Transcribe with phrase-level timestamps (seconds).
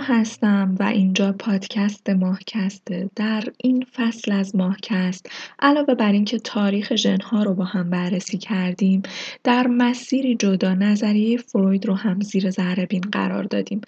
[0.00, 5.30] هستم و اینجا پادکست ماهکسته در این فصل از ماهکست.
[5.58, 9.02] علاوه بر اینکه تاریخ ژنها رو با هم بررسی کردیم
[9.44, 13.80] در مسیری جدا نظریه فروید رو هم زیر ذره بین قرار دادیم.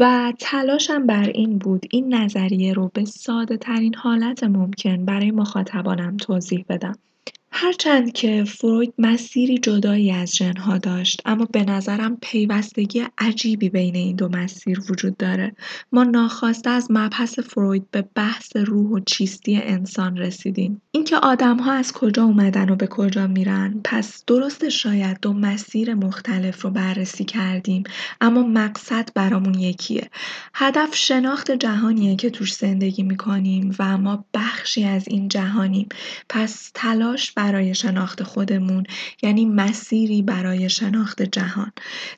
[0.00, 6.16] و تلاشم بر این بود این نظریه رو به ساده ترین حالت ممکن برای مخاطبانم
[6.16, 6.98] توضیح بدم.
[7.58, 14.16] هرچند که فروید مسیری جدایی از ژن‌ها داشت اما به نظرم پیوستگی عجیبی بین این
[14.16, 15.56] دو مسیر وجود داره.
[15.92, 20.82] ما ناخواسته از مبحث فروید به بحث روح و چیستی انسان رسیدیم.
[20.90, 26.62] اینکه آدم‌ها از کجا اومدن و به کجا میرن پس درست شاید دو مسیر مختلف
[26.62, 27.84] رو بررسی کردیم
[28.20, 30.10] اما مقصد برامون یکیه.
[30.54, 35.88] هدف شناخت جهانیه که توش زندگی می‌کنیم و ما بخشی از این جهانیم.
[36.28, 38.84] پس تلاش برای شناخت خودمون
[39.22, 41.72] یعنی مسیری برای شناخت جهان.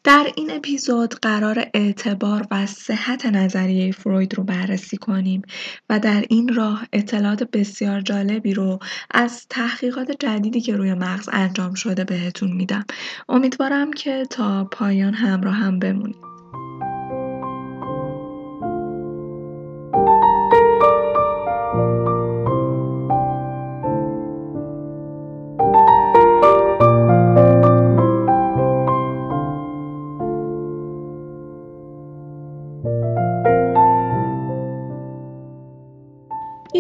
[0.04, 5.42] در این اپیزود قرار اعتبار و صحت نظریه فروید رو بررسی کنیم
[5.90, 8.78] و در این راه اطلاعات بسیار جالبی رو
[9.10, 12.84] از تحقیقات جدیدی که روی مغز انجام شده بهتون میدم.
[13.28, 16.27] امیدوارم که تا پایان همراه هم بمونید.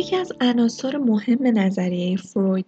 [0.08, 2.66] یکی از عناصر مهم نظریه فروید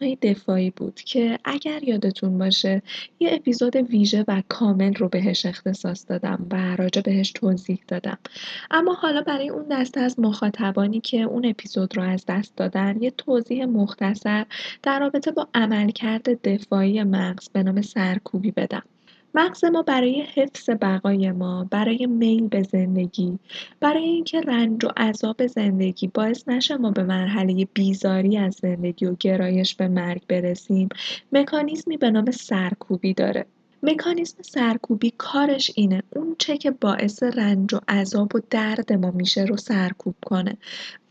[0.00, 2.82] های دفاعی بود که اگر یادتون باشه
[3.20, 8.18] یه اپیزود ویژه و کامل رو بهش اختصاص دادم و راجع بهش توضیح دادم.
[8.70, 13.10] اما حالا برای اون دسته از مخاطبانی که اون اپیزود رو از دست دادن یه
[13.10, 14.46] توضیح مختصر
[14.82, 18.82] در رابطه با عملکرد دفاعی مغز به نام سرکوبی بدم.
[19.36, 23.38] مغز ما برای حفظ بقای ما برای میل به زندگی
[23.80, 29.16] برای اینکه رنج و عذاب زندگی باعث نشه ما به مرحله بیزاری از زندگی و
[29.20, 30.88] گرایش به مرگ برسیم
[31.32, 33.46] مکانیزمی به نام سرکوبی داره.
[33.82, 36.02] مکانیزم سرکوبی کارش اینه.
[36.16, 40.56] اون چه که باعث رنج و عذاب و درد ما میشه رو سرکوب کنه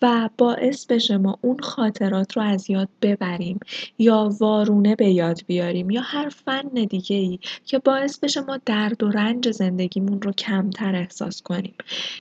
[0.02, 3.60] و باعث بشه ما اون خاطرات رو از یاد ببریم
[3.98, 9.04] یا وارونه به یاد بیاریم یا هر فن دیگه ای که باعث بشه ما درد
[9.04, 11.74] و رنج زندگیمون رو کمتر احساس کنیم.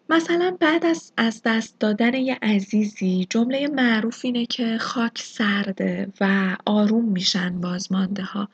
[0.08, 6.56] مثلا بعد از از دست دادن یه عزیزی جمله معروف اینه که خاک سرده و
[6.66, 8.48] آروم میشن بازمانده ها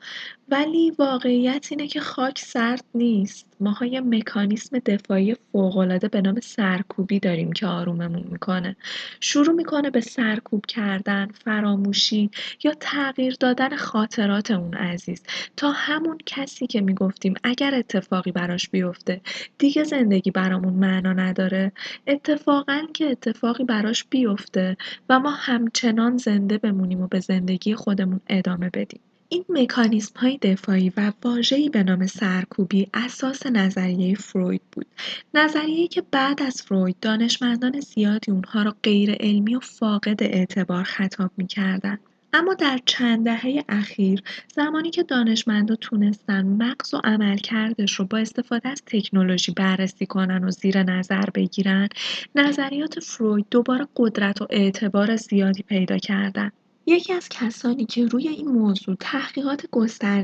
[0.51, 3.47] ولی واقعیت اینه که خاک سرد نیست.
[3.59, 8.75] ماها یه مکانیسم دفاعی فوقالعاده به نام سرکوبی داریم که آروممون می‌کنه.
[9.19, 12.29] شروع می‌کنه به سرکوب کردن فراموشی
[12.63, 15.23] یا تغییر دادن خاطرات اون عزیز.
[15.57, 19.21] تا همون کسی که می‌گفتیم اگر اتفاقی براش بیفته
[19.57, 21.71] دیگه زندگی برامون معنا نداره.
[22.07, 24.77] اتفاقا که اتفاقی براش بیفته
[25.09, 29.01] و ما همچنان زنده بمونیم و به زندگی خودمون ادامه بدیم.
[29.33, 29.67] این
[30.15, 34.85] های دفاعی و واژه‌ای به نام سرکوبی اساس نظریه فروید بود.
[35.33, 41.31] نظریه‌ای که بعد از فروید دانشمندان زیادی اونها را غیر علمی و فاقد اعتبار خطاب
[41.37, 41.99] می‌کردند.
[42.33, 44.23] اما در چند دهه اخیر
[44.55, 50.51] زمانی که دانشمندا تونستن مغز و عملکردش رو با استفاده از تکنولوژی بررسی کنن و
[50.51, 51.89] زیر نظر بگیرن
[52.35, 56.51] نظریات فروید دوباره قدرت و اعتبار زیادی پیدا کردن
[56.85, 59.65] یکی از کسانی که روی این موضوع تحقیقات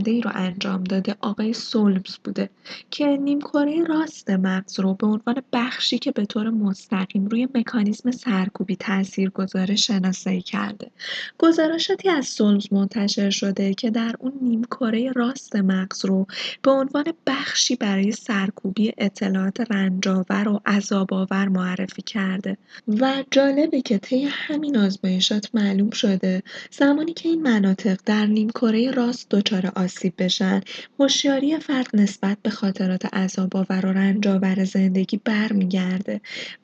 [0.06, 2.50] ای رو انجام داده آقای سولمز بوده
[2.92, 8.76] که نیمکره راست مغز رو به عنوان بخشی که به طور مستقیم روی مکانیزم سرکوبی
[8.76, 10.92] تاثیر گذاره شناسایی کرده.
[11.38, 16.28] گزارشاتی از سولمز منتشر شده که در اون نیمکره راست مغز رو
[16.62, 24.24] به عنوان بخشی برای سرکوبی اطلاعات رنجاور و عذابآور معرفی کرده و جالبه که طی
[24.24, 30.62] همین آزمایشات معلوم شده زمانی که این مناطق در نیمکره راست دچار آسیب بشن
[31.00, 36.22] هوشیاری فرد نسبت به خاطرات عذابآور و رنجآور زندگی برمیگرده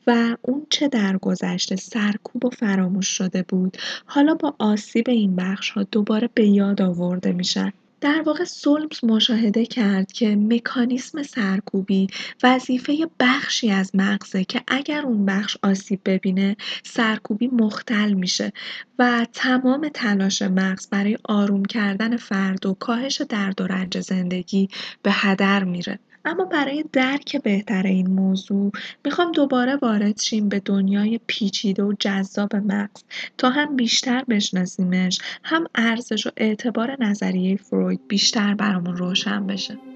[0.07, 5.69] و اون چه در گذشته سرکوب و فراموش شده بود حالا با آسیب این بخش
[5.69, 7.73] ها دوباره به یاد آورده میشن.
[8.03, 12.07] در واقع سولمز مشاهده کرد که مکانیسم سرکوبی
[12.43, 18.53] وظیفه بخشی از مغزه که اگر اون بخش آسیب ببینه سرکوبی مختل میشه
[18.99, 24.67] و تمام تلاش مغز برای آروم کردن فرد و کاهش درد و رنج زندگی
[25.03, 25.99] به هدر میره.
[26.25, 28.71] اما برای درک بهتر این موضوع
[29.05, 33.03] می‌خوام دوباره وارد شیم به دنیای پیچیده و جذاب مغز.
[33.37, 39.92] تا هم بیشتر بشناسیمش هم ارزش و اعتبار نظریه فروید بیشتر برامون روشن بشه.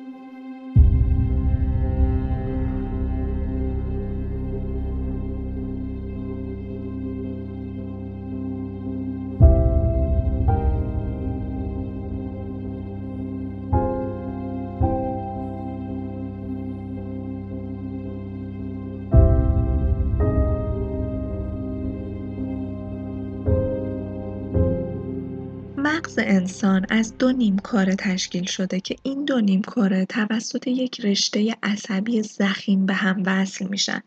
[26.17, 32.21] مغز انسان از دو نیمکاره تشکیل شده که این دو نیمکاره توسط یک رشته عصبی
[32.21, 34.01] ضخیم به هم وصل میشن.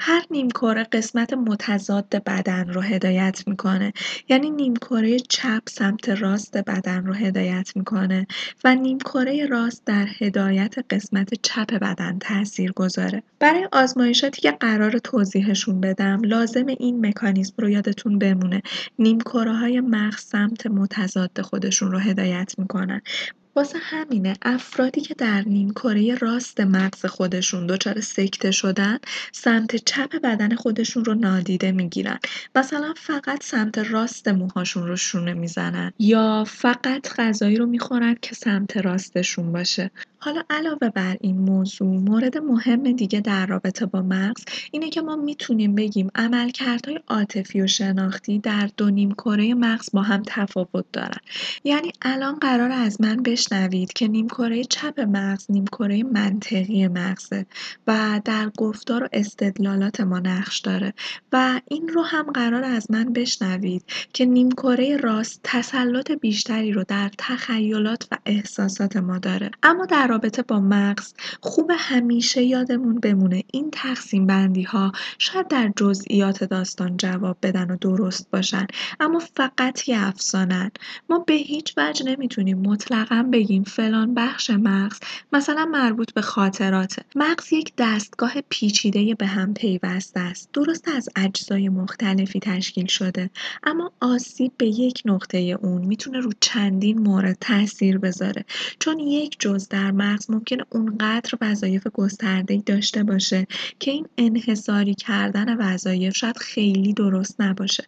[0.00, 3.92] هر نیمکاره قسمت متضاد بدن رو هدایت می‌کنه.
[4.28, 8.26] یعنی نیمکره چپ سمت راست بدن رو هدایت می‌کنه
[8.64, 13.22] و نیمکره راست در هدایت قسمت چپ بدن تاثیر گذاره.
[13.38, 16.20] برای آزمایشاتی که قرار توضیحشون بدم.
[16.24, 18.62] لازم این مکانیزم رو یادتون بمونه.
[18.98, 23.02] نیمکره های مغز سمت متضاد خودشون رو هدایت می‌کنن.
[23.56, 28.98] واسه همینه افرادی که در نیمکره راست مغز خودشون دچار سکته شدن
[29.32, 32.18] سمت چپ بدن خودشون رو نادیده می‌گیرن.
[32.54, 38.76] مثلا فقط سمت راست موهاشون رو شونه می‌زنن یا فقط غذایی رو می‌خورن که سمت
[38.76, 39.90] راستشون باشه.
[40.18, 45.16] حالا علاوه بر این موضوع مورد مهم دیگه در رابطه با مغز اینه که ما
[45.16, 51.18] می‌تونیم بگیم عملکردهای عاطفی و شناختی در دو نیمکره مغز با هم تفاوت دارن.
[51.64, 57.46] یعنی الان قرار از من بشنوید که نیمکره چپ مغز نیمکره منطقی مغزه
[57.86, 60.94] و در گفتار و استدلالات ما نقش داره
[61.32, 67.10] و این رو هم قرار از من بشنوید که نیمکره راست تسلط بیشتری رو در
[67.18, 69.50] تخیلات و احساسات ما داره.
[69.62, 75.72] اما در رابطه با مغز خوب همیشه یادمون بمونه این تقسیم بندی ها شاید در
[75.76, 78.66] جزئیات داستان جواب بدن و درست باشن
[79.00, 80.70] اما فقط یه افسانن
[81.08, 84.98] ما به هیچ وجه نمی‌تونیم مطلقا بگیم فلان بخش مغز
[85.32, 87.02] مثلا مربوط به خاطراته.
[87.14, 90.48] مغز یک دستگاه پیچیده به هم پیوسته است.
[90.52, 93.30] درست از اجزای مختلفی تشکیل شده.
[93.62, 98.44] اما آسیب به یک نقطه اون می‌تونه رو چندین مورد تاثیر بذاره.
[98.78, 103.46] چون یک جز در مغز ممکنه اونقدر وظایف گسترده‌ای داشته باشه
[103.78, 107.84] که این انحصاری کردن وظایف شاید خیلی درست نباشه.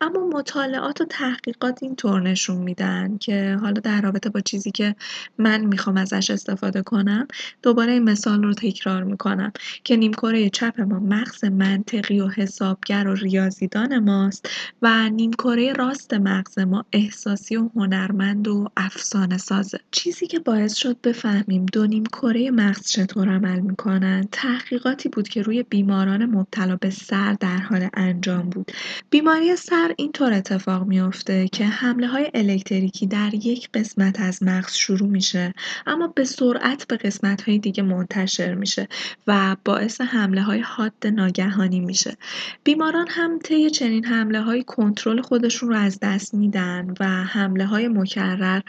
[0.00, 4.89] اما مطالعات و تحقیقات اینطور نشون میدن که حالا در رابطه با چیزی که
[5.38, 7.26] من می‌خوام ازش استفاده کنم
[7.62, 9.52] دوباره این مثال رو تکرار می‌کنم
[9.84, 14.48] که نیمکره چپ ما مغز منطقی و حسابگر و ریاضیدان ماست
[14.82, 19.80] و نیمکره راست مغز ما احساسی و هنرمند و افسانه سازه.
[19.90, 25.62] چیزی که باعث شد بفهمیم دو نیمکره مغز چطور عمل می‌کنن تحقیقاتی بود که روی
[25.62, 28.72] بیماران مبتلا به سر در حال انجام بود.
[29.10, 35.08] بیماری سر اینطور اتفاق میافته که حمله های الکتریکی در یک قسمت از مغز شروع
[35.08, 35.54] میشه.
[35.86, 38.88] اما به سرعت به قسمت های دیگه منتشر میشه
[39.26, 42.16] و باعث حمله های حاد ناگهانی میشه.
[42.64, 47.88] بیماران هم طی چنین حمله های کنترل خودشون رو از دست میدن و حمله های
[47.88, 48.60] مکرر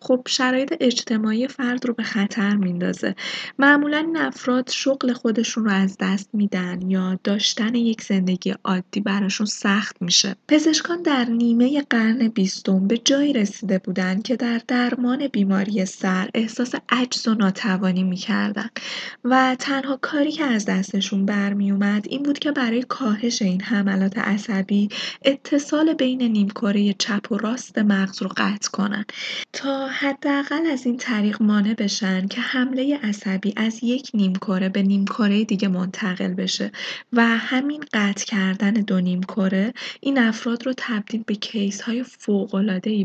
[0.00, 3.14] خب شرایط اجتماعی فرد رو به خطر میندازه.
[3.58, 9.46] معمولا این افراد شغل خودشون رو از دست میدن یا داشتن یک زندگی عادی براشون
[9.46, 10.36] سخت میشه.
[10.48, 16.74] پزشکان در نیمه قرن بیستم به جایی رسیده بودند که در درمان بیماری سر احساس
[16.88, 18.68] عجز و ناتوانی می‌کردن.
[19.24, 24.88] و تنها کاری که از دستشون برمیومد این بود که برای کاهش این حملات عصبی
[25.24, 29.04] اتصال بین نیمکره چپ و راست مغز رو قطع کنن.
[29.52, 35.44] تا حداقل از این طریق مانع بشن که حمله عصبی از یک نیمکره به نیمکره
[35.44, 36.72] دیگه منتقل بشه
[37.12, 42.54] و همین قطع کردن دو نیمکره این افراد رو تبدیل به کیس های فوق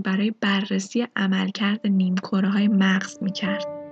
[0.04, 3.85] برای بررسی عملکرد نیمکره های مغز می‌کرد.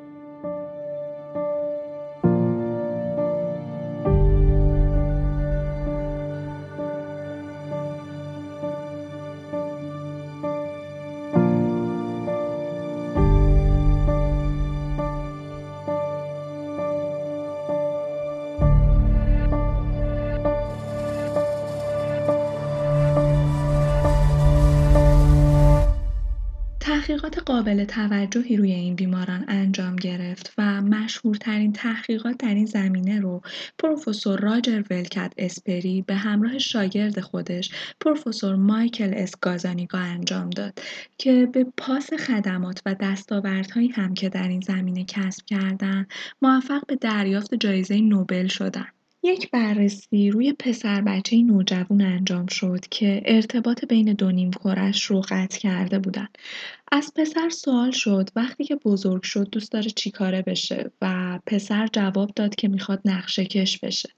[27.45, 33.41] قابل توجهی روی این بیماران انجام گرفت و مشهورترین تحقیقات در این زمینه رو
[33.79, 40.79] پروفسور راجر ولکت اسپری به همراه شاگرد خودش پروفسور مایکل اسگازانیگا انجام داد
[41.17, 46.07] که به پاس خدمات و دستاوردهایی هم که در این زمینه کسب کردن
[46.41, 49.02] موفق به دریافت جایزه نوبل شدند.
[49.23, 55.59] یک بررسی روی پسر بچه نوجوان انجام شد که ارتباط بین دو نیمکره‌اش رو قطع
[55.59, 56.27] کرده بودن.
[56.91, 62.31] از پسر سوال شد وقتی که بزرگ شد دوست داره چیکاره بشه و پسر جواب
[62.35, 64.09] داد که می‌خواد نقشه کش بشه.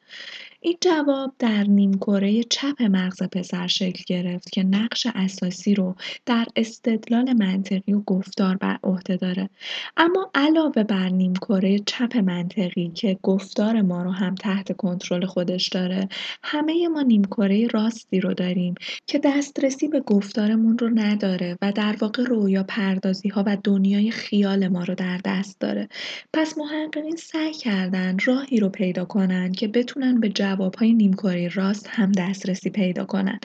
[0.65, 5.95] این جواب در نیمکره چپ مغز پسر شکل گرفت که نقش اساسی رو
[6.25, 9.50] در استدلال منطقی و گفتار بر عهده داره.
[9.98, 16.10] اما علاوه بر نیمکره چپ منطقی که گفتار ما رو هم تحت کنترل خودش داره
[16.43, 18.75] همه ما نیمکره راستی رو داریم
[19.07, 24.67] که دسترسی به گفتارمون رو نداره و در واقع رویا پردازی ها و دنیای خیال
[24.67, 25.89] ما رو در دست داره.
[26.34, 32.12] پس محققین سعی کردن راهی رو پیدا کنن که بتونن به جوابهای نیمکره راست هم
[32.12, 33.39] دسترسی پیدا کنن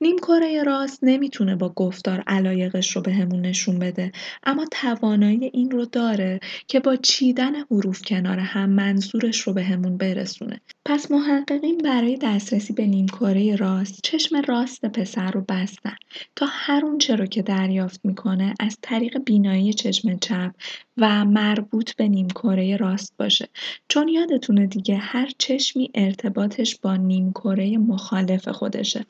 [0.00, 4.12] نیمکره راست نمی‌تونه با گفتار علایقش رو بهمون نشون بده
[4.44, 10.60] اما توانایی این رو داره که با چیدن حروف کنار هم منظورش رو بهمون برسونه.
[10.86, 15.96] پس محققین برای دسترسی به نیمکره راست چشم راست پسر رو بستن
[16.36, 20.54] تا هر اونچه رو که دریافت می‌کنه از طریق بینایی چشم چپ
[20.96, 23.48] و مربوط به نیمکره راست باشه.
[23.88, 29.04] چون یادتونه دیگه هر چشمی ارتباطش با نیمکره مخالف خودشه.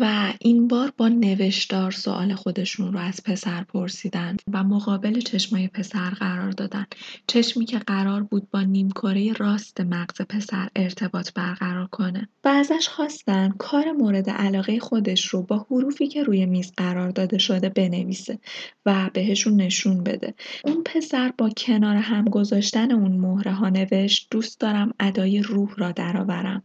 [0.00, 6.10] و این بار با نوشتار سوال خودشون رو از پسر پرسیدن و مقابل چشمای پسر
[6.10, 6.86] قرار دادن.
[7.26, 12.28] چشمی که قرار بود با نیمکره راست مغز پسر ارتباط برقرار کنه.
[12.44, 17.38] و ازش خواستن کار مورد علاقه خودش رو با حروفی که روی میز قرار داده
[17.38, 18.38] شده بنویسه
[18.86, 20.34] و بهشون نشون بده.
[20.64, 25.92] اون پسر با کنار هم گذاشتن اون مهره ها نوشت دوست دارم ادای روح را
[25.92, 26.62] درآورم.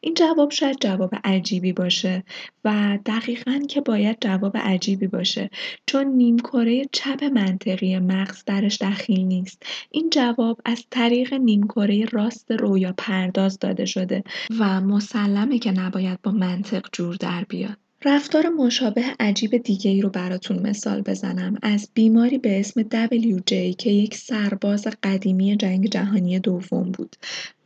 [0.00, 2.24] این جواب شاید جواب عجیبی باشه
[2.64, 5.50] و دقیقا که باید جواب عجیبی باشه
[5.86, 9.62] چون نیمکره چپ منطقی مغز درش دخیل نیست.
[9.90, 14.24] این جواب از طریق نیمکره راست رویا پرداز داده شده
[14.58, 17.76] و مسلمه که نباید با منطق جور در بیاد.
[18.04, 21.58] رفتار مشابه عجیب دیگه ای رو براتون مثال بزنم.
[21.62, 27.16] از بیماری به اسم WJ که یک سرباز قدیمی جنگ جهانی دوم بود.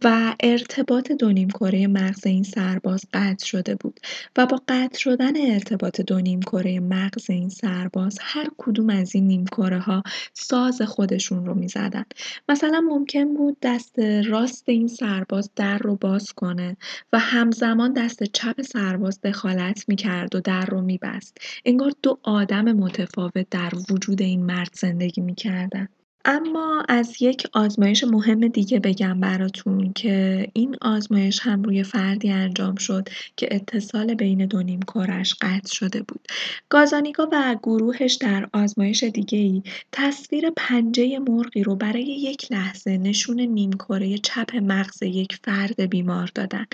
[0.04, 4.00] و ارتباط دو کره مغز این سرباز قطع شده بود
[4.36, 9.78] و با قطع شدن ارتباط دو کره مغز این سرباز هر کدوم از این کره
[9.78, 10.02] ها
[10.34, 12.04] ساز خودشون رو می‌زدن.
[12.48, 16.76] مثلا ممکن بود دست راست این سرباز در رو باز کنه
[17.12, 21.38] و همزمان دست چپ سرباز دخالت می‌کرد و در رو میبست.
[21.64, 25.88] انگار دو آدم متفاوت در وجود این مرد زندگی می‌کردن.
[26.24, 32.74] اما از یک آزمایش مهم دیگه بگم براتون که این آزمایش هم روی فردی انجام
[32.74, 34.62] شد که اتصال بین دو
[34.94, 36.20] کرش قطع شده بود.
[36.68, 39.62] گازانیگا و گروهش در آزمایش ای
[39.92, 46.66] تصویر پنجه مرغی رو برای یک لحظه نشون نیمکره چپ مغز یک فرد بیمار دادن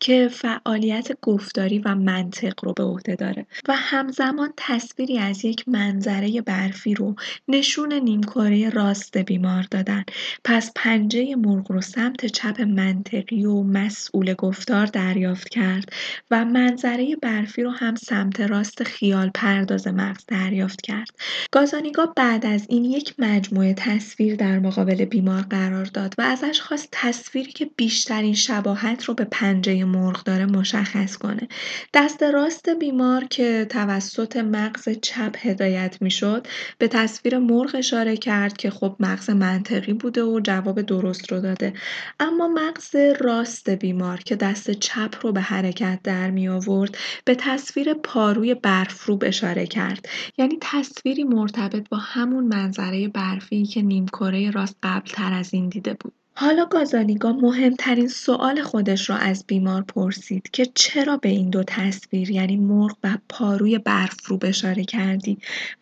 [0.00, 6.40] که فعالیت گفتاری و منطق رو به عهده داره و همزمان تصویری از یک منظره
[6.40, 7.14] برفی رو
[7.48, 10.04] نشون نیمکره راست بیمار دادن.
[10.44, 15.92] پس پنجه مرغ رو سمت چپ منطقی و مسئول گفتار دریافت کرد
[16.30, 21.08] و منظره برفی رو هم سمت راست خیال پرداز مغز دریافت کرد.
[21.52, 26.88] گازانیگا بعد از این یک مجموعه تصویر در مقابل بیمار قرار داد و ازش خواست
[26.92, 31.48] تصویری که بیشترین شباهت رو به پنجه مرغ داره مشخص کنه.
[31.94, 36.46] دست راست بیمار که توسط مغز چپ هدایت می‌شد
[36.78, 41.72] به تصویر مرغ اشاره کرد که خب مغز منطقی بوده و جواب درست رو داده.
[42.20, 47.94] اما مغز راست بیمار که دست چپ رو به حرکت در می آورد به تصویر
[47.94, 50.08] پاروی برفروب اشاره کرد.
[50.38, 55.94] یعنی تصویری مرتبط با همون منظره برفی که نیمکره راست قبل تر از این دیده
[56.00, 56.21] بود.
[56.34, 62.30] حالا گازانیگا مهمترین سوال خودش را از بیمار پرسید که چرا به این دو تصویر
[62.30, 65.38] یعنی مرغ و پاروی برف رو اشاره کردی؟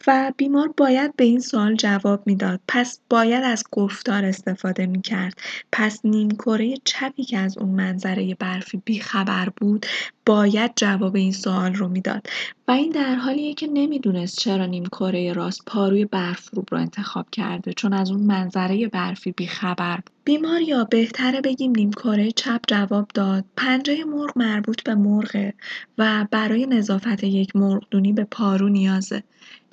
[0.06, 2.60] و بیمار باید به این سوال جواب می‌داد.
[2.68, 5.34] پس باید از گفتار استفاده می کرد
[5.72, 9.86] پس نیمکره چپی که از اون منظره برفی بیخبر بود
[10.26, 12.26] باید جواب این سوال رو می‌داد.
[12.72, 18.10] این در حالیه که نمی‌دونست چرا نیمکره راست پاروی برفروب رو انتخاب کرده چون از
[18.10, 20.10] اون منظره برفی بیخبر بود.
[20.24, 23.44] بیمار یا بهتره بگیم نیمکره چپ جواب داد.
[23.56, 25.54] پنجه مرغ مربوط به مرغه
[25.98, 29.22] و برای نظافت یک مرغدونی به پارو نیازه.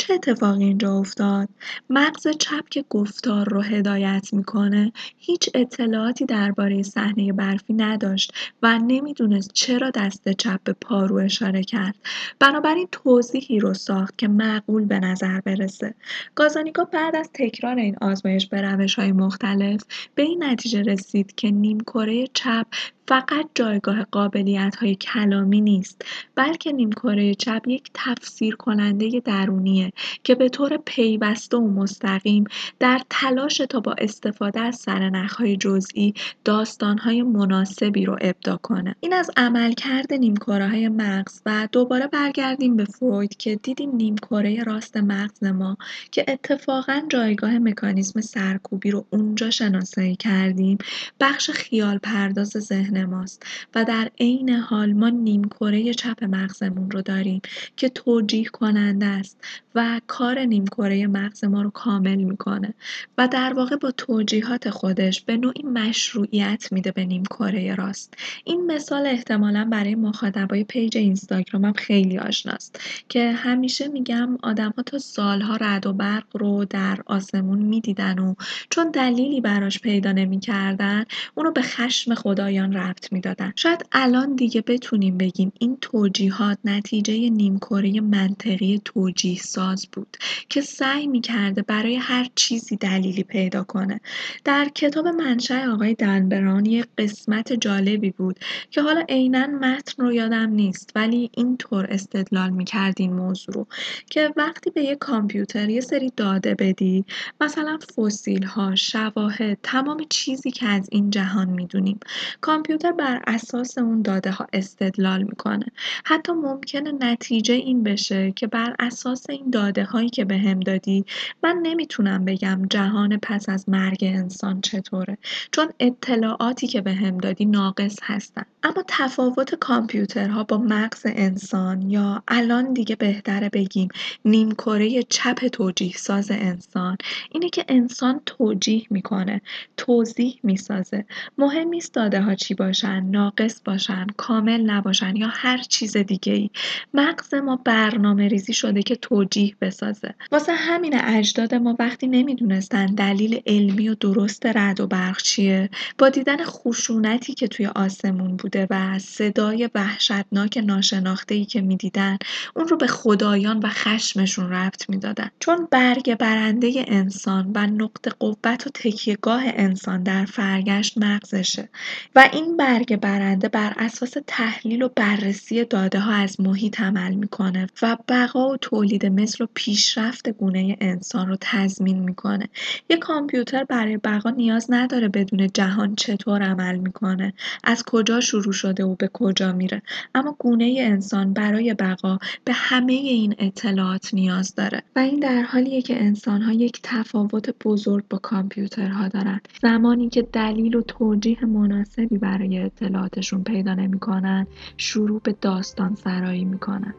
[0.08, 1.50] چه اتفاقی اینجا افتاد؟
[1.90, 8.34] مغز چپ که گفتار رو هدایت می‌کنه هیچ اطلاعاتی درباره صحنه برفی نداشت
[8.64, 11.96] و نمی‌دونست چرا دست چپ به پارو اشاره کرد.
[12.40, 15.94] بنابراین توضیحی رو ساخت که معقول به نظر برسه.
[16.36, 19.84] گازانیکا بعد از تکرار این آزمایش به روش های مختلف
[20.16, 22.66] به این نتیجه رسید که نیمکره چپ
[23.08, 26.02] فقط جایگاه قابلیت های کلامی نیست
[26.36, 29.92] بلکه نیمکره چپ یک تفسیر کننده درونیه
[30.24, 32.44] که به طور پیوسته و مستقیم
[32.80, 36.14] در تلاش تا با استفاده از سرنخهای جزئی
[36.46, 38.96] داستانهای مناسبی رو ابدا کنه.
[39.00, 44.98] این از عملکرد نیمکره های مغز و دوباره برگردیم به فروید که دیدیم نیمکره راست
[44.98, 45.78] مغز ما
[46.12, 50.78] که اتفاقا جایگاه مکانیزم سرکوبی رو اونجا شناسایی کردیم.
[51.20, 53.44] بخش خیال پرداز ذهن ماست
[53.76, 57.42] و در عین حال ما نیمکره چپ مغزمون رو داریم
[57.76, 59.38] که توجیه کننده است
[59.76, 62.74] و کار نیمکره مغز ما رو کامل می‌کنه
[63.18, 68.14] و در واقع با توجیهات خودش به نوعی مشروعیت میده به نیمکره راست.
[68.44, 75.56] این مثال احتمالا برای مخاطبای پیج اینستاگرامم خیلی آشناست که همیشه میگم آدمها تا سالها
[75.56, 78.36] رعد و برق رو در آسمون می‌دیدن و
[78.70, 83.54] چون دلیلی براش پیدا نمی‌کردن اونو به خشم خدایان ربط می‌دادن.
[83.56, 90.18] شاید الان دیگه بتونیم بگیم این توجیهات نتیجه نیمکره منطقی توجیه ساز بود
[90.50, 94.00] که سعی می‌کرده برای هر چیزی دلیلی پیدا کنه.
[94.44, 98.40] در کتاب منشأ آقای دنبران یه قسمت جالبی بود
[98.72, 103.68] که حالا عینا متن رو یادم نیست ولی اینطور استدلال می‌کرد این موضوع رو
[104.10, 107.06] که وقتی به یه کامپیوتر یه سری داده بدی
[107.42, 112.00] مثلا فسیل ها شواهد تمام چیزی که از این جهان می‌دونیم.
[112.42, 115.66] کامپیوتر بر اساس اون داده ها استدلال می‌کنه.
[116.06, 121.06] حتی ممکنه نتیجه این بشه که بر اساس این داده هایی که به دادی
[121.44, 125.18] من نمی‌تونم بگم جهان پس از مرگ انسان چطوره.
[125.52, 128.44] چون اطلاعاتی که به دادی ناقص هستن.
[128.64, 133.90] اما تفاوت کامپیوترها با مغز انسان یا الان دیگه بهتره بگیم
[134.26, 136.98] نیمکره چپ توجیه ساز انسان
[137.32, 139.42] اینه که انسان توجیه می‌کنه
[139.78, 141.06] توضیح می‌سازه.
[141.38, 146.50] مهم نیست داده ها چی باشن ناقص باشن کامل نباشن یا هر چیز دیگه ای
[146.94, 150.14] مغز ما برنامه ریزی شده که توجیه بسازه.
[150.32, 156.10] واسه همین اجداد ما وقتی نمی‌دونستن دلیل علمی و درست رد و برق چیه با
[156.10, 162.18] دیدن خشونتی که توی آسمون بوده و صدای وحشتناک ناشناخته ای که می‌دیدن
[162.56, 165.30] اون رو به خدایان و خشمشون ربط می‌دادن.
[165.40, 171.70] چون برگ برنده انسان و نقطه قوت و تکیهگاه انسان در فرگشت مغزشه.
[172.16, 177.68] و این برگ برنده بر اساس تحلیل و بررسی داده ها از محیط عمل می‌کنه
[177.82, 182.50] و بقا و تولید مثل و پیشرفت گونه انسان رو تضمین می‌کنه.
[182.90, 188.86] یک کامپیوتر برای بقا نیاز نداره بدون جهان چطور عمل می‌کنه از کجا شروع شده
[188.86, 189.82] و به کجا میره.
[190.16, 195.82] اما گونه انسان برای بقا به همه این اطلاعات نیاز داره و این در حالیه
[195.82, 199.42] که انسان ها یک تفاوت بزرگ با کامپیوترها دارن.
[199.62, 204.48] زمانی که دلیل و توجیه مناسبی برای اطلاعاتشون پیدا نمی‌کنن
[204.78, 206.94] شروع به داستان سرایی می‌کنن.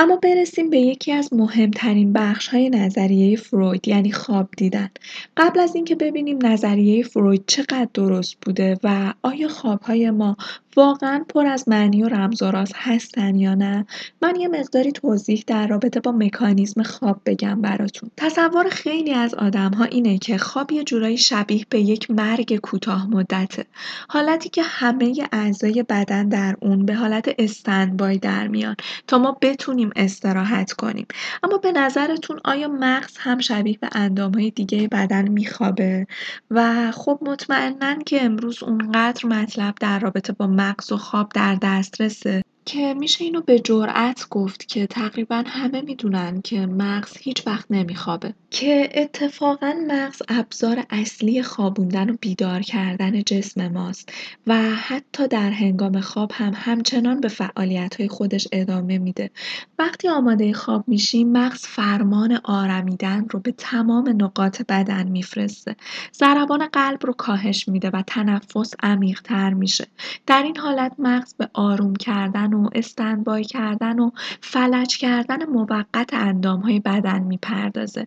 [0.00, 2.16] اما برسیم به یکی از مهمترین
[2.50, 4.90] های نظریه فروید یعنی خواب دیدن.
[5.36, 10.36] قبل از اینکه ببینیم نظریه فروید چقدر درست بوده و آیا خوابهای ما
[10.78, 13.86] واقعا پر از معنی و رمز و راز هستن یا نه؟
[14.22, 18.10] من یه مقداری توضیح در رابطه با مکانیزم خواب بگم براتون.
[18.16, 23.10] تصور خیلی از آدم ها اینه که خواب یه جورایی شبیه به یک مرگ کوتاه
[23.10, 23.64] مدته.
[24.08, 29.90] حالتی که همه اعضای بدن در اون به حالت استندبای در میان تا ما بتونیم
[29.96, 31.06] استراحت کنیم.
[31.42, 36.06] اما به نظرتون آیا مغز هم شبیه به اندام های دیگه بدن میخوابه؟
[36.50, 42.42] و خب مطمئنا که امروز اونقدر مطلب در رابطه با مغز و خواب در دسترسه.
[42.68, 48.34] که میشه اینو به جرأت گفت که تقریبا همه می‌دونن که مغز هیچ وقت نمیخوابه.
[48.50, 54.12] که اتفاقا مغز ابزار اصلی خوابوندن و بیدار کردن جسم ماست
[54.46, 59.30] و حتی در هنگام خواب هم همچنان به فعالیت های خودش ادامه میده.
[59.78, 65.76] وقتی آماده خواب میشیم مغز فرمان آرمیدن رو به تمام نقاط بدن میفرسته.
[66.14, 69.86] ضربان قلب رو کاهش میده و تنفس عمیقتر میشه.
[70.26, 77.22] در این حالت مغز به آروم کردن استندبای کردن و فلج کردن موقت اندامهای بدن
[77.22, 78.06] می‌پردازه.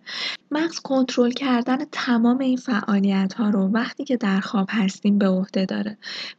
[0.52, 5.66] مغز کنترل کردن تمام این فعالیت ها رو وقتی که در خواب هستیم به عهده
[5.66, 5.98] داره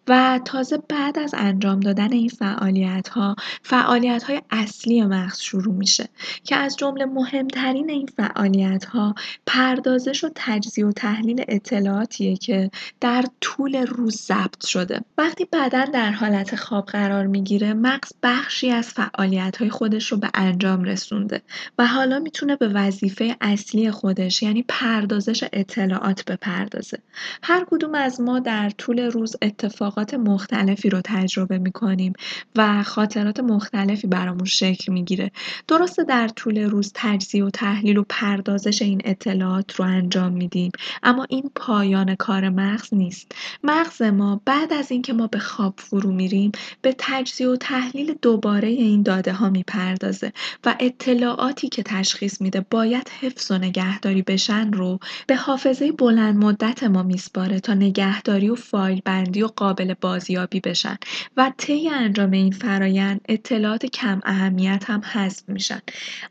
[0.09, 6.09] و تازه بعد از انجام دادن این فعالیت ها فعالیت های اصلی مغز شروع میشه
[6.45, 9.15] که از جمله مهمترین این فعالیت ها
[9.47, 12.71] پردازش و تجزیه و تحلیل اطلاعاتیه که
[13.01, 15.01] در طول روز ضبط شده.
[15.19, 20.31] وقتی بدن در حالت خواب قرار می‌گیره مغز بخشی از فعالیت های خودش رو به
[20.35, 21.43] انجام رسونده
[21.79, 26.99] و حالا می‌تونه به وظیفه اصلی خودش یعنی پردازش اطلاعات بپردازه.
[27.43, 32.13] هر کدوم از ما در طول روز اتفاقات مختلفی رو تجربه می‌کنیم
[32.57, 35.31] و خاطرات مختلفی برامون شکل می‌گیره.
[35.69, 40.71] درسته در طول روز تجزیه و تحلیل و پردازش این اطلاعات رو انجام میدیم
[41.03, 43.33] اما این پایان کار مغز نیست.
[43.65, 46.53] مغز ما بعد از اینکه ما به خواب فرو میریم
[46.83, 47.82] به تجزیه و تحلیل
[48.23, 50.33] دوباره این داده ها می‌پردازه
[50.65, 56.83] و اطلاعاتی که تشخیص میده باید حفظ و نگهداری بشن رو به حافظه بلند مدت
[56.83, 60.97] ما میسپاره تا نگهداری و فایل بندی و قابل بازیابی بشن
[61.37, 65.81] و طی انجام این فرایند اطلاعات کم اهمیت هم حذف میشن.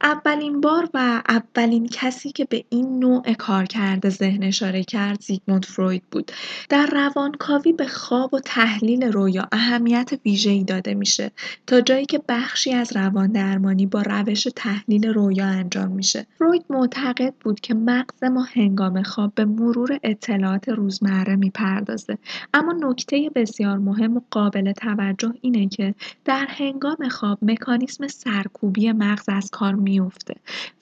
[0.02, 6.04] اولین بار و اولین کسی که به این نوع کارکرد ذهن اشاره کرد زیگموند فروید
[6.12, 6.32] بود.
[6.70, 11.32] در روانکاوی به خواب و تحلیل رویا اهمیت ویژه‌ای داده میشه.
[11.68, 16.28] تا جایی که بخشی از روان درمانی با روش تحلیل رویا انجام میشه.
[16.38, 22.18] فروید معتقد بود که مغز ما هنگام خواب به مرور اطلاعات روزمره می‌پردازه.
[22.54, 29.26] اما نکته بسیار مهم و قابل توجه اینه که در هنگام خواب مکانیسم سرکوبی مغز
[29.28, 30.36] از کار میفته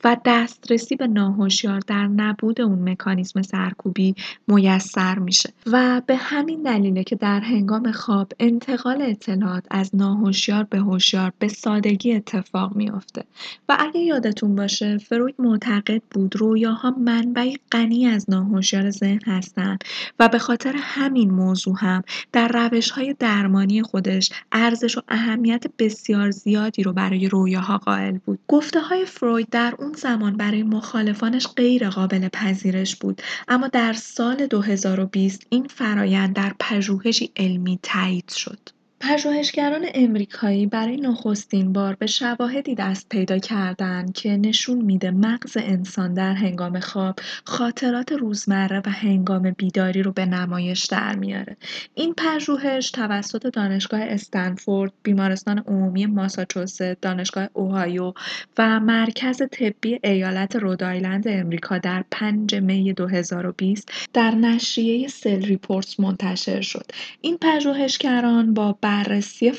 [0.04, 4.16] و دسترسی به ناهوشیار در نبود اون مکانیسم سرکوبی
[4.48, 5.54] میسر میشه.
[5.66, 11.48] و به همین دلیله که در هنگام خواب انتقال اطلاعات از ناهوشیار به هوشیار به
[11.48, 13.24] سادگی اتفاق میافته.
[13.70, 19.84] و اگه یادتون باشه فروید معتقد بود رویاها منبعی غنی از ناهوشیار ذهن هستند
[20.20, 26.32] و به خاطر همین موضوع هم در روش های درمانی خودش ارزش و اهمیت بسیار
[26.32, 28.40] زیادی رو برای رویاها قائل بود.
[28.48, 33.22] گفته های فروید در اون زمان برای مخالفانش غیر قابل پذیرش بود.
[33.48, 38.79] اما در سال 2020 این فرایند در پژوهشی علمی تایید شد.
[39.02, 46.14] پژوهشگران امریکایی برای نخستین بار به شواهدی دست پیدا کردند که نشون میده مغز انسان
[46.14, 51.58] در هنگام خواب خاطرات روزمره و هنگام بیداری رو به نمایش در میاره.
[51.96, 58.14] این پژوهش توسط دانشگاه استنفورد بیمارستان عمومی ماساچوست دانشگاه اوهایو
[58.58, 66.62] و مرکز طبی ایالت رودایلند امریکا در 5 می 2020 در نشریه Cell Reports منتشر
[66.62, 66.86] شد.
[67.22, 69.52] این پژوهشگران با بررسی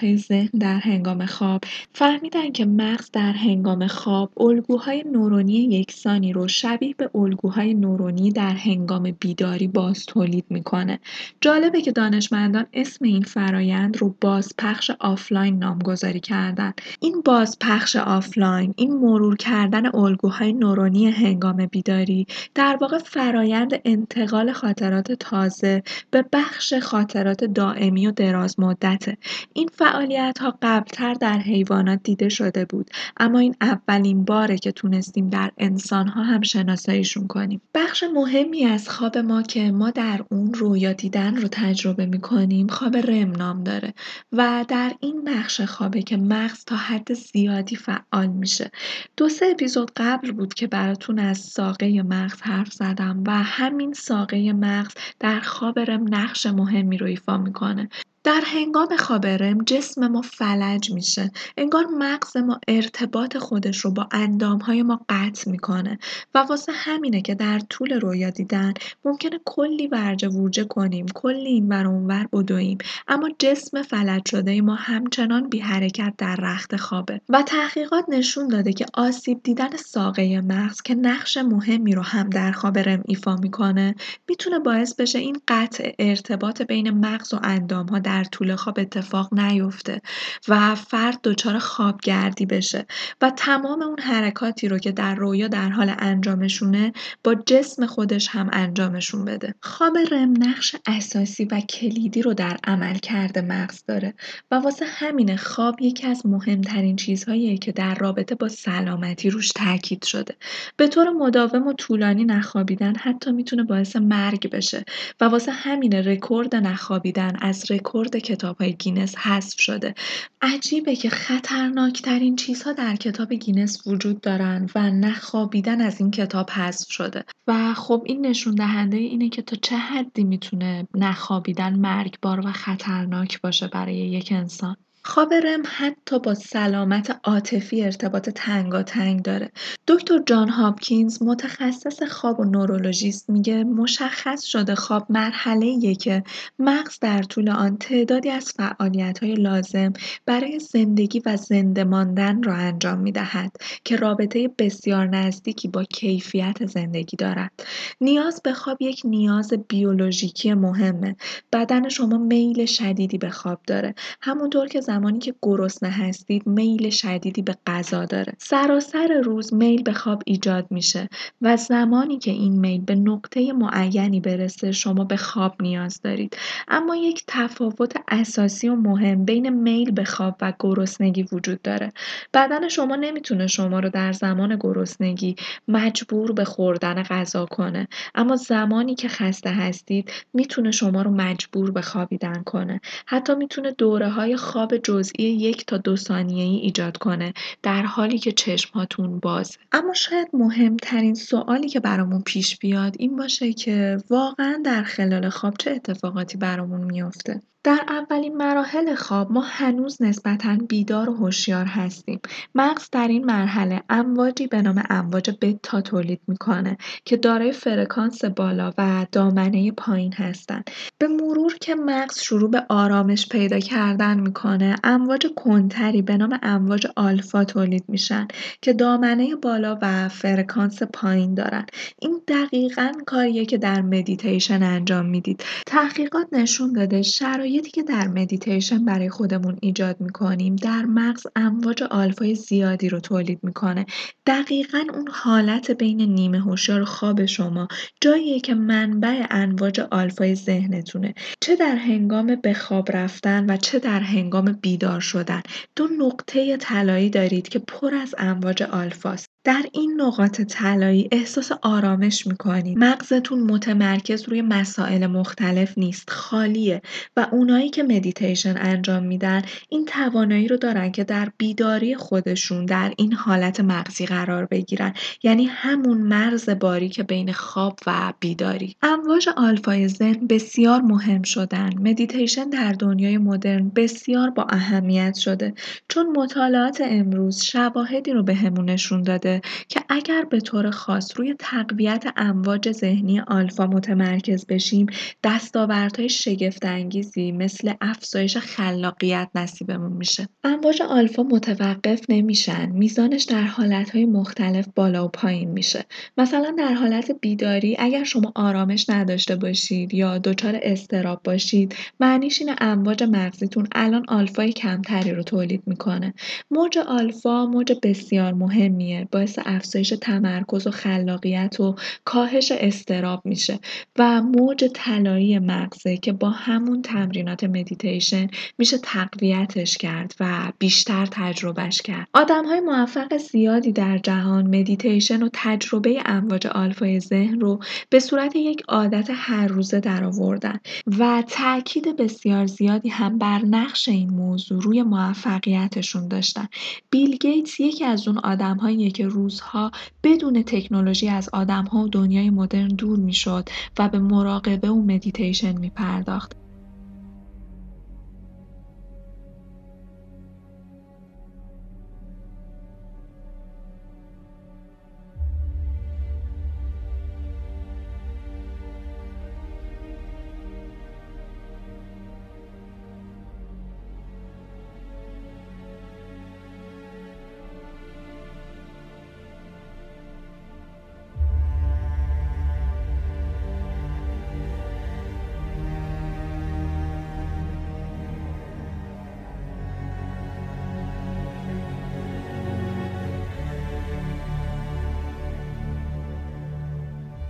[0.00, 6.48] های ذهن در هنگام خواب فهمیدن که مغز در هنگام خواب الگوهای نورونی یکسانی رو
[6.48, 10.98] شبیه به الگوهای نورونی در هنگام بیداری باز تولید می‌کنه.
[11.40, 16.72] جالبه که دانشمندان اسم این فرایند رو بازپخش آفلاین نامگذاری کردن.
[17.00, 25.12] این بازپخش آفلاین، این مرور کردن الگوهای نورونی هنگام بیداری در واقع فرایند انتقال خاطرات
[25.12, 29.16] تازه به بخش خاطرات دائمی و دراز مدته.
[29.52, 35.28] این فعالیت ها قبلتر در حیوانات دیده شده بود اما این اولین باره که تونستیم
[35.28, 37.60] در انسان ها هم شناساییشون کنیم.
[37.74, 42.96] بخش مهمی از خواب ما که ما در اون رویا دیدن رو تجربه می‌کنیم خواب
[42.96, 43.94] رم نام داره
[44.32, 48.70] و در این بخش خوابه که مغز تا حد زیادی فعال میشه.
[49.16, 54.52] دو سه اپیزود قبل بود که براتون از ساقه مغز حرف زدم و همین ساقه
[54.52, 57.88] مغز در خواب رم نقش مهمی رو ایفا می‌کنه.
[58.26, 61.30] در هنگام خواب رم جسم ما فلج میشه.
[61.56, 65.98] انگار مغز ما ارتباط خودش رو با اندامهای ما قطع می‌کنه
[66.34, 71.68] و واسه همینه که در طول رویا دیدن ممکنه کلی ورجه ورجه کنیم کلی این
[71.68, 72.78] ور اونور بدویم.
[73.08, 78.72] اما جسم فلج شده ما همچنان بی حرکت در رخت خوابه و تحقیقات نشون داده
[78.72, 83.94] که آسیب دیدن ساقه مغز که نقش مهمی رو هم در خواب رم ایفا می‌کنه
[84.28, 89.34] می‌تونه باعث بشه این قطع ارتباط بین مغز و اندامها در در طول خواب اتفاق
[89.34, 90.00] نیفته
[90.48, 92.86] و فرد دچار خوابگردی بشه
[93.20, 96.92] و تمام اون حرکاتی رو که در رویا در حال انجامشونه
[97.24, 99.54] با جسم خودش هم انجامشون بده.
[99.60, 104.14] خواب رم نقش اساسی و کلیدی رو در عمل کرده مغز داره
[104.50, 110.04] و واسه همینه خواب یکی از مهمترین چیزهاییه که در رابطه با سلامتی روش تاکید
[110.04, 110.34] شده.
[110.76, 114.84] به طور مداوم و طولانی نخوابیدن حتی می‌تونه باعث مرگ بشه
[115.20, 119.94] و واسه همینه رکورد نخوابیدن از رکورد رکورد کتاب های گینس حذف شده.
[120.42, 126.90] عجیبه که خطرناکترین چیزها در کتاب گینس وجود دارن و نخوابیدن از این کتاب حذف
[126.90, 127.24] شده.
[127.46, 133.40] و خب این نشون دهنده اینه که تا چه حدی می‌تونه نخوابیدن مرگبار و خطرناک
[133.40, 134.76] باشه برای یک انسان.
[135.06, 139.50] خواب رم حتی با سلامت عاطفی ارتباط تنگاتنگ داره.
[139.88, 146.22] دکتر جان هاپکینز متخصص خواب و نورولوژیست میگه مشخص شده خواب مرحله که
[146.58, 149.92] مغز در طول آن تعدادی از فعالیت های لازم
[150.26, 157.16] برای زندگی و زنده ماندن را انجام می‌دهد که رابطه بسیار نزدیکی با کیفیت زندگی
[157.16, 157.52] دارد.
[158.00, 161.16] نیاز به خواب یک نیاز بیولوژیکی مهمه.
[161.52, 163.94] بدن شما میل شدیدی به خواب داره.
[164.20, 168.32] همونطور که زمانی که گرسنه هستید میل شدیدی به غذا داره.
[168.38, 171.08] سراسر روز میل به خواب ایجاد میشه
[171.42, 176.36] و زمانی که این میل به نقطه معینی برسه شما به خواب نیاز دارید.
[176.68, 181.92] اما یک تفاوت اساسی و مهم بین میل به خواب و گرسنگی وجود داره.
[182.34, 185.36] بدن شما نمی‌تونه شما رو در زمان گرسنگی
[185.68, 187.88] مجبور به خوردن غذا کنه.
[188.14, 192.80] اما زمانی که خسته هستید می‌تونه شما رو مجبور به خوابیدن کنه.
[193.06, 198.32] حتی می‌تونه دوره های خواب جزئی یک تا دو ثانیه‌ای ایجاد کنه در حالی که
[198.32, 199.58] چشمهاتون باز.
[199.72, 205.54] اما شاید مهمترین سوالی که برامون پیش بیاد این باشه که واقعا در خلال خواب
[205.58, 212.20] چه اتفاقاتی برامون میافته؟ در اولین مراحل خواب ما هنوز نسبتا بیدار و هوشیار هستیم.
[212.54, 218.72] مغز در این مرحله امواجی به نام امواج بتا تولید می‌کنه که دارای فرکانس بالا
[218.78, 225.26] و دامنه پایین هستند به مرور که مغز شروع به آرامش پیدا کردن می‌کنه امواج
[225.36, 228.28] کندتری به نام امواج آلفا تولید میشن
[228.62, 231.66] که دامنه بالا و فرکانس پایین دارن.
[232.02, 235.44] این دقیقا کاریه که در مدیتیشن انجام می‌دید.
[235.66, 241.82] تحقیقات نشون داده شرایط شرایطی که در مدیتیشن برای خودمون ایجاد می‌کنیم در مغز امواج
[241.82, 243.86] آلفای زیادی رو تولید می‌کنه.
[244.26, 247.68] دقیقا اون حالت بین نیمه هوشیار خواب شما
[248.00, 251.14] جاییه که منبع امواج آلفای ذهنتونه.
[251.40, 255.42] چه در هنگام به خواب رفتن و چه در هنگام بیدار شدن.
[255.76, 259.30] دو نقطه طلایی دارید که پر از امواج آلفاست.
[259.46, 266.82] در این نقاط طلایی احساس آرامش می‌کنید مغزتون متمرکز روی مسائل مختلف نیست خالیه
[267.16, 272.92] و اونایی که مدیتیشن انجام میدن این توانایی رو دارن که در بیداری خودشون در
[272.96, 274.94] این حالت مغزی قرار بگیرن.
[275.22, 278.76] یعنی همون مرز باریک بین خواب و بیداری.
[278.82, 281.70] امواج آلفای ذهن بسیار مهم شدن.
[281.78, 285.54] مدیتیشن در دنیای مدرن بسیار با اهمیت شده.
[285.88, 289.35] چون مطالعات امروز شواهدی رو بهمون نشون داده.
[289.68, 294.86] که اگر به طور خاص روی تقویت امواج ذهنی آلفا متمرکز بشیم
[295.24, 300.28] دستاوردهای شگفت انگیزی مثل افزایش خلاقیت نصیبمون میشه.
[300.44, 305.84] امواج آلفا متوقف نمیشن میزانش در حالتهای مختلف بالا و پایین میشه.
[306.16, 312.54] مثلا در حالت بیداری اگر شما آرامش نداشته باشید یا دچار استراب باشید معنیش این
[312.60, 316.14] امواج مغزیتون الان آلفای کمتری رو تولید می‌کنه.
[316.50, 319.08] موج آلفا موج بسیار مهمیه.
[319.26, 323.58] باعث افزایش تمرکز و خلاقیت و کاهش اضطراب میشه
[323.98, 328.26] و موج طلایی مغزه که با همون تمرینات مدیتیشن
[328.58, 332.08] میشه تقویتش کرد و بیشتر تجربهش کرد.
[332.14, 337.60] آدم های موفق زیادی در جهان مدیتیشن و تجربه امواج آلفای ذهن رو
[337.90, 340.60] به صورت یک عادت هر روزه در آوردن
[340.98, 346.48] و تاکید بسیار زیادی هم بر نقش این موضوع روی موفقیتشون داشتن.
[346.90, 348.56] بیل گیتس یکی از اون آدم
[348.94, 349.70] که روزها
[350.02, 355.70] بدون تکنولوژی از آدمها و دنیای مدرن دور می‌شد و به مراقبه و مدیتیشن می
[355.70, 356.45] پرداخت.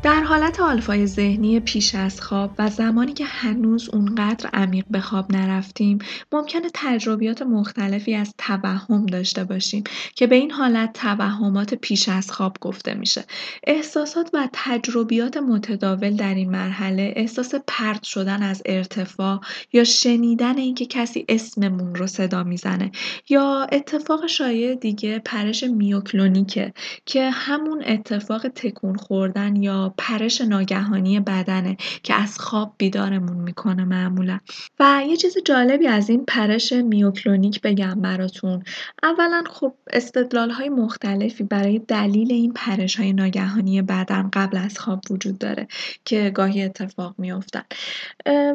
[0.03, 5.33] 大 حالت آلفای ذهنی پیش از خواب و زمانی که هنوز اونقدر عمیق به خواب
[5.33, 5.99] نرفتیم
[6.33, 9.85] ممکنه تجربیات مختلفی از توهم داشته باشیم
[10.15, 13.25] که به این حالت توهمات پیش از خواب گفته میشه.
[13.67, 19.41] احساسات و تجربیات متداول در این مرحله احساس پرت شدن از ارتفاع
[19.73, 22.91] یا شنیدن اینکه کسی اسممون رو صدا می‌زنه
[23.29, 26.73] یا اتفاق شایع دیگه پرش میوکلونیکه
[27.05, 34.39] که همون اتفاق تکون خوردن یا پرش ناگهانی بدنه که از خواب بیدارمون می‌کنه معمولا.
[34.81, 38.63] و یه چیز جالبی از این پرش میوکلونیک بگم براتون.
[39.03, 45.01] اولا خب استدلال های مختلفی برای دلیل این پرش های ناگهانی بدن قبل از خواب
[45.11, 45.69] وجود داره
[46.05, 47.63] که گاهی اتفاق میافتن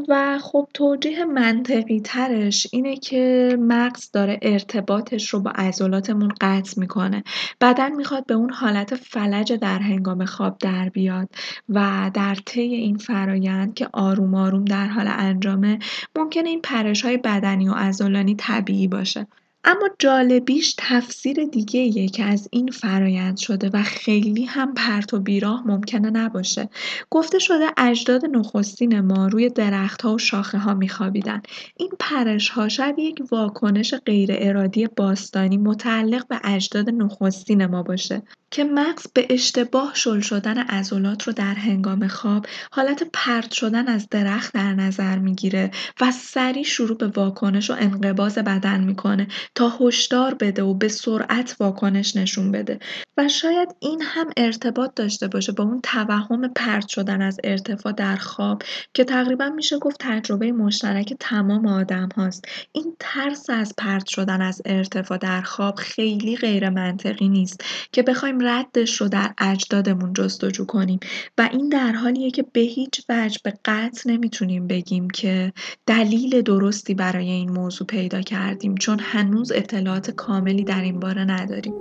[0.08, 7.24] و خب توجیه منطقی ترش اینه که مغز داره ارتباطش رو با عضلاتمون قطع می‌کنه.
[7.62, 11.30] بدن می‌خواد به اون حالت فلج در هنگام خواب در بیاد.
[11.70, 15.80] و در طی این فرایند که آروم آروم در حال انجامه
[16.16, 19.28] ممکنه این پرش های بدنی و عضلانی طبیعی باشه.
[19.64, 25.68] اما جالبیش تفسیر دیگه که از این فرایند شده و خیلی هم پرت و بیراه
[25.68, 26.70] ممکنه نباشه.
[27.10, 31.42] گفته شده اجداد نخستین ما روی درختها و شاخه ها میخوابیدن.
[31.78, 38.22] این پرش ها شاید یک واکنش غیر ارادی باستانی متعلق به اجداد نخستین ما باشه.
[38.52, 44.10] که مغز به اشتباه شل شدن عضلات رو در هنگام خواب حالت پرت شدن از
[44.10, 50.34] درخت در نظر می‌گیره و سریع شروع به واکنش و انقباز بدن می‌کنه تا هشدار
[50.34, 52.80] بده و به سرعت واکنش نشون بده.
[53.18, 58.16] و شاید این هم ارتباط داشته باشه با اون توهم پرت شدن از ارتفاع در
[58.16, 62.46] خواب که تقریبا میشه گفت تجربه مشترک تمام آدم هاست.
[62.72, 68.41] این ترس از پرت شدن از ارتفاع در خواب خیلی غیر منطقی نیست که بخوایم
[68.42, 71.00] ردش رو در اجدادمون جستجو کنیم.
[71.38, 75.54] و این در حالیه که به هیچ وجه به قطع نمی‌تونیم بگیم که
[75.86, 81.74] دلیل درستی برای این موضوع پیدا کردیم چون هنوز اطلاعات کاملی در این باره نداریم.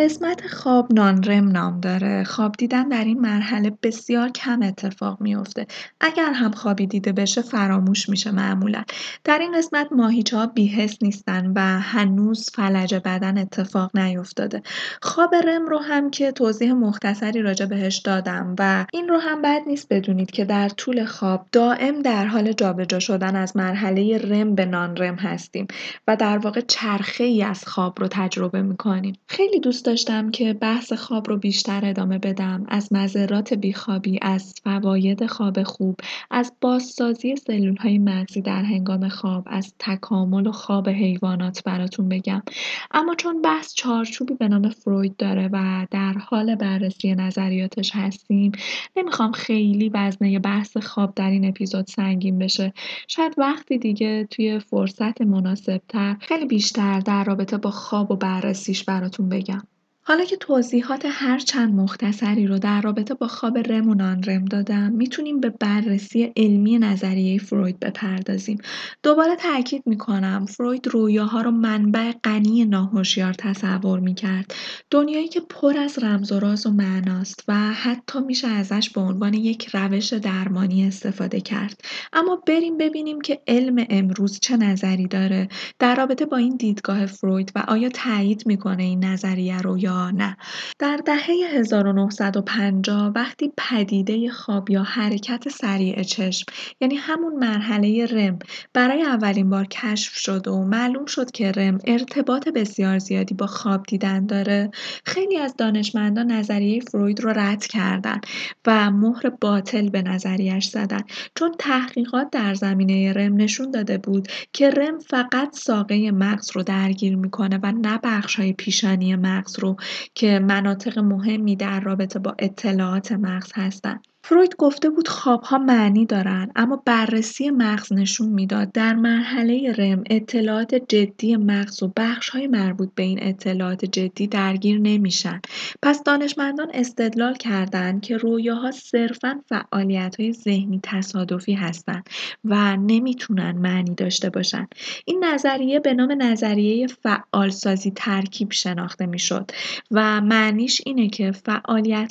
[0.00, 2.24] قسمت خواب نانرم نام داره.
[2.24, 5.66] خواب دیدن در این مرحله بسیار کم اتفاق میفته.
[6.00, 8.84] اگر هم خوابی دیده بشه فراموش میشه معمولا.
[9.24, 14.62] در این قسمت ماهیچه بیهس نیستن و هنوز فلج بدن اتفاق نیفتاده.
[15.02, 19.60] خواب رم رو هم که توضیح مختصری راجع بهش دادم و این رو هم بد
[19.66, 24.66] نیست بدونید که در طول خواب دائم در حال جابجا شدن از مرحله رم به
[24.66, 25.66] نانرم هستیم
[26.08, 29.16] و در واقع چرخه ای از خواب رو تجربه می‌کنیم.
[29.26, 32.64] خیلی دوست داشتم که بحث خواب رو بیشتر ادامه بدم.
[32.68, 35.96] از مذرات بیخوابی از فواید خواب خوب
[36.30, 42.42] از بازسازی سلول های مغزی در هنگام خواب از تکامل و خواب حیوانات براتون بگم.
[42.90, 48.52] اما چون بحث چارچوبی به نام فروید داره و در حال بررسی نظریاتش هستیم
[48.96, 52.72] نمی‌خوام خیلی وزنه بحث خواب در این اپیزود سنگین بشه.
[53.08, 59.28] شاید وقتی دیگه توی فرصت مناسبتر خیلی بیشتر در رابطه با خواب و بررسیش براتون
[59.28, 59.62] بگم.
[60.10, 64.92] حالا که توضیحات هر چند مختصری رو در رابطه با خواب رم و رم دادم
[64.92, 68.58] می‌تونیم به بررسی علمی نظریه فروید بپردازیم.
[69.02, 74.54] دوباره تاکید می‌کنم فروید رویاها رو منبع غنی ناهوشیار تصور می‌کرد.
[74.90, 79.34] دنیایی که پر از رمز و راز و معناست و حتی میشه ازش به عنوان
[79.34, 81.80] یک روش درمانی استفاده کرد.
[82.12, 85.48] اما بریم ببینیم که علم امروز چه نظری داره.
[85.78, 90.36] در رابطه با این دیدگاه فروید و آیا تایید می‌کنه این نظریه رو یا نه.
[90.78, 96.46] در دهه 1950 وقتی پدیده خواب یا حرکت سریع چشم
[96.80, 98.38] یعنی همون مرحله رم
[98.72, 103.82] برای اولین بار کشف شد و معلوم شد که رم ارتباط بسیار زیادی با خواب
[103.86, 104.70] دیدن داره
[105.04, 108.20] خیلی از دانشمندان نظریه فروید رو رد کردن
[108.66, 111.00] و مهر باطل به نظریش زدن.
[111.34, 117.16] چون تحقیقات در زمینه رم نشون داده بود که رم فقط ساقه مغز رو درگیر
[117.16, 119.76] می‌کنه و نه بخش های پیشانی مغز رو.
[120.14, 124.06] که مناطق مهمی در رابطه با اطلاعات مغز هستند.
[124.22, 128.72] فروید گفته بود خوابها معنی دارن اما بررسی مغز نشون می‌داد.
[128.72, 131.92] در مرحله رم اطلاعات جدی مغز و
[132.32, 135.40] های مربوط به این اطلاعات جدی درگیر نمیشن.
[135.82, 139.40] پس دانشمندان استدلال کردند که رویاها صرفا
[139.72, 142.08] های ذهنی تصادفی هستند
[142.44, 144.66] و نمی‌تونن معنی داشته باشن.
[145.04, 149.50] این نظریه به نام نظریه فعالسازی ترکیب شناخته می‌شد
[149.90, 151.32] و معنیش اینه که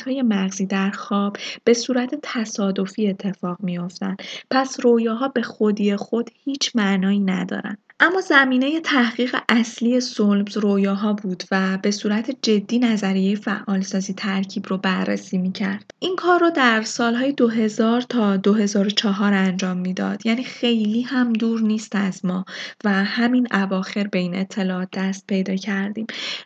[0.06, 4.22] های مغزی در خواب به صورت تصادفی اتفاق میافتند
[4.52, 7.89] پس رویاها به خودی خود هیچ معنایی ندارند.
[8.02, 14.78] اما زمینه تحقیق اصلی سولمز رویاها بود و به صورت جدی نظریه فعالسازی ترکیب رو
[14.78, 15.92] بررسی می‌کرد.
[16.00, 21.96] این کار رو در سالهای 2000 تا 2004 انجام می‌داد یعنی خیلی هم دور نیست
[21.96, 22.46] از ما
[22.84, 26.06] و همین اواخر به این اطلاعات دست پیدا کردیم.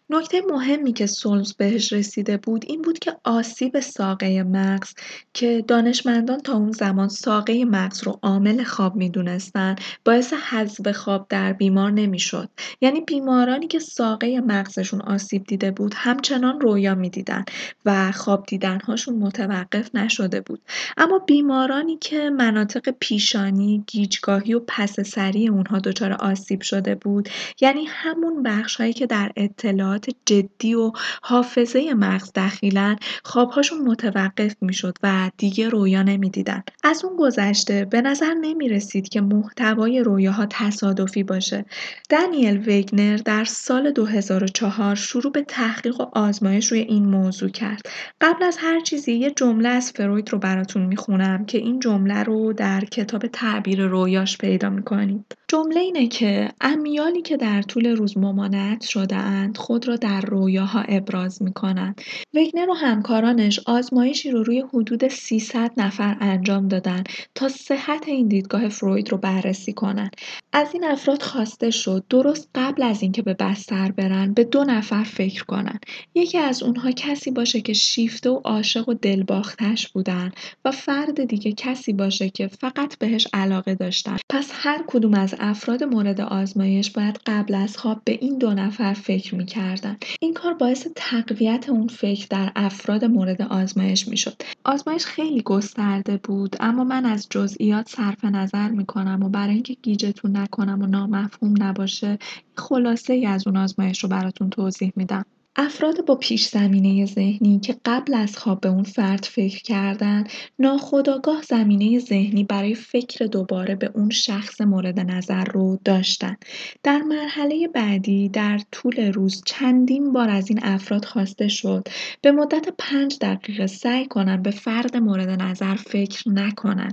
[0.10, 4.94] نکته مهمی که سولمز بهش رسیده بود این بود که آسیب ساقه مغز
[5.34, 9.76] که دانشمندان تا اون زمان ساقه مغز رو عامل خواب می‌دونستن
[10.06, 12.50] باعث حذف خواب در در بیمار نمی‌شد.
[12.82, 17.46] یعنی بیمارانی که ساقه مغزشون آسیب دیده بود همچنان رویا می‌دیدن
[17.86, 20.62] و خواب دیدنهاشون متوقف نشده بود.
[20.98, 27.30] اما بیمارانی که مناطق پیشانی گیجگاهی و پس سری اونها دچار آسیب شده بود
[27.62, 30.92] یعنی همون بخش هایی که در اطلاعات جدی و
[31.22, 36.64] حافظه مغز دخیلن خوابهاشون متوقف می‌شد و دیگه رویا نمی‌دیدن.
[36.84, 41.66] از اون گذشته به نظر نمی رسید که محتوای رویاها تصادفی باشه.
[42.10, 47.82] دانیل ویگنر در سال 2004 شروع به تحقیق و آزمایش روی این موضوع کرد.
[48.22, 52.54] قبل از هر چیزی یه جمله از فروید رو براتون می‌خونم که این جمله رو
[52.54, 55.26] در کتاب تعبیر رویاش پیدا می‌کنید.
[55.54, 60.82] جمله اینه که امیالی که در طول روز ممانعت شده اند خود را در رویاها
[60.82, 62.02] ابراز می کنند.
[62.34, 67.04] وگنر و همکارانش آزمایشی رو روی حدود 300 نفر انجام دادن
[67.36, 70.16] تا صحت این دیدگاه فروید رو بررسی کنند.
[70.54, 75.04] از این افراد خواسته شد درست قبل از اینکه به بستر برن به دو نفر
[75.04, 75.80] فکر کنن.
[76.16, 80.32] یکی از اونها کسی باشه که شیفته و عاشق و دلباختش بودن
[80.66, 84.18] و فرد دیگه کسی باشه که فقط بهش علاقه داشتن.
[84.30, 88.94] پس هر کدوم از افراد مورد آزمایش باید قبل از خواب به این دو نفر
[88.94, 89.98] فکر می‌کردن.
[90.22, 94.42] این کار باعث تقویت اون فکر در افراد مورد آزمایش می‌شد.
[94.64, 100.38] آزمایش خیلی گسترده بود اما من از جزئیات صرف نظر می‌کنم و برای اینکه گیجتون
[100.38, 102.20] نکنم و نامفهوم نباشه
[102.58, 105.26] خلاصه ای از اون آزمایش رو براتون توضیح میدم.
[105.56, 110.24] افراد با پیش زمینه ذهنی که قبل از خواب به اون فرد فکر کردن
[110.60, 116.38] ناخودآگاه زمینه ذهنی برای فکر دوباره به اون شخص مورد نظر رو داشتن.
[116.84, 121.88] در مرحله بعدی در طول روز چندین بار از این افراد خواسته شد
[122.22, 126.92] به مدت پنج دقیقه سعی کنن به فرد مورد نظر فکر نکنن.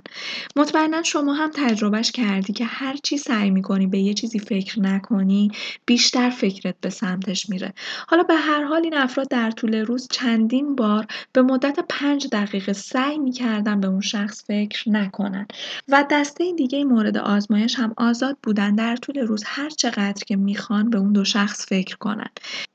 [0.57, 5.51] مطمئنا شما هم تجربهش کردی که هر چی سعی می‌کنی به یه چیزی فکر نکنی
[5.87, 7.73] بیشتر فکرت به سمتش میره.
[8.09, 12.73] حالا به هر حال این افراد در طول روز چندین بار به مدت پنج دقیقه
[12.73, 15.47] سعی می‌کردن به اون شخص فکر نکنن
[15.89, 20.91] و دسته دیگه مورد آزمایش هم آزاد بودن در طول روز هر چقدر که می‌خوان
[20.91, 22.31] به اون دو شخص فکر کنن.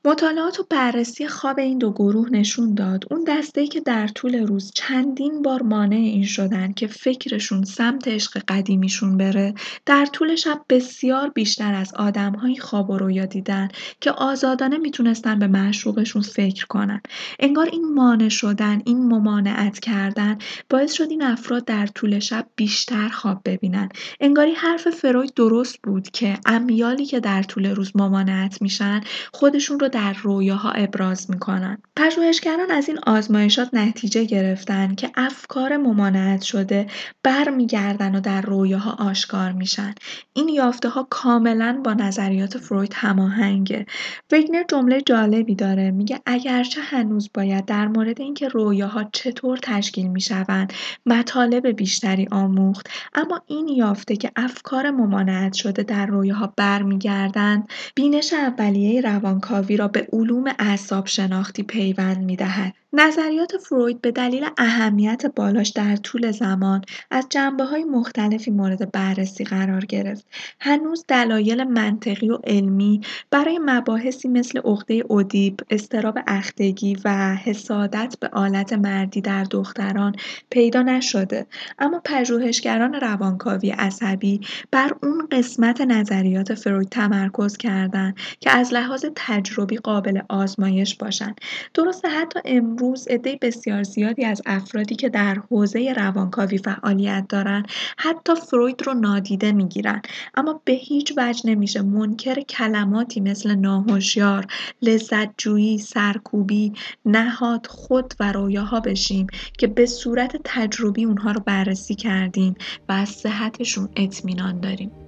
[0.06, 3.04] مطالعات و بررسی خواب این دو گروه نشون داد.
[3.10, 8.42] اون دسته که در طول روز چندین بار مانع این شدن که فکرشون سمت عشق
[8.48, 9.54] قدیمیشون بره
[9.86, 13.68] در طول شب بسیار بیشتر از آدمهایی خواب و رویا دیدن
[14.00, 17.00] که آزادانه می‌تونستن به معشوقشون فکر کنن.
[17.38, 20.38] انگار این مانع شدن این ممانعت کردن
[20.70, 23.88] باعث شد این افراد در طول شب بیشتر خواب ببینن.
[24.20, 29.00] انگاری حرف فروید درست بود که امیالی که در طول روز ممانعت میشن
[29.32, 31.78] خودشون رو در رویاها ابراز می‌کنن.
[31.96, 36.86] پژوهشگران از این آزمایشات نتیجه گرفتن که افکار ممانعت شده
[37.22, 39.94] برمیگردن و در رویاها آشکار میشن.
[40.32, 43.86] این یافته ها کاملا با نظریات فروید هماهنگه.
[44.32, 45.90] وگنر جمله جالبی داره.
[45.90, 50.72] میگه اگرچه هنوز باید در مورد اینکه رویاها چطور تشکیل می‌شوند
[51.06, 59.00] مطالب بیشتری آموخت اما این یافته که افکار ممانعت شده در رویاها برمیگردند بینش اولیه
[59.00, 62.74] روانکاوی را به علوم اعصاب شناختی پیوند می‌دهد.
[62.98, 69.44] نظریات فروید به دلیل اهمیت بالاش در طول زمان از جنبه های مختلفی مورد بررسی
[69.44, 70.26] قرار گرفت.
[70.60, 78.28] هنوز دلایل منطقی و علمی برای مباحثی مثل عقده اودیپ، استراب اختگی و حسادت به
[78.28, 80.14] آلت مردی در دختران
[80.50, 81.46] پیدا نشده.
[81.78, 84.40] اما پژوهشگران روانکاوی عصبی
[84.70, 91.40] بر اون قسمت نظریات فروید تمرکز کردند که از لحاظ تجربی قابل آزمایش باشند.
[91.74, 97.66] درسته حتی امروز امروز عده بسیار زیادی از افرادی که در حوزه روانکاوی فعالیت دارن
[97.96, 100.02] حتی فروید رو نادیده می‌گیرن.
[100.34, 101.82] اما به هیچ وجه نمیشه.
[101.82, 104.46] منکر کلماتی مثل ناهوشیار
[104.82, 106.72] لذتجویی سرکوبی
[107.04, 109.26] نهاد خود و رویاها بشیم
[109.58, 112.54] که به صورت تجربی اونها رو بررسی کردیم
[112.88, 115.05] و از صحتشون اطمینان داریم.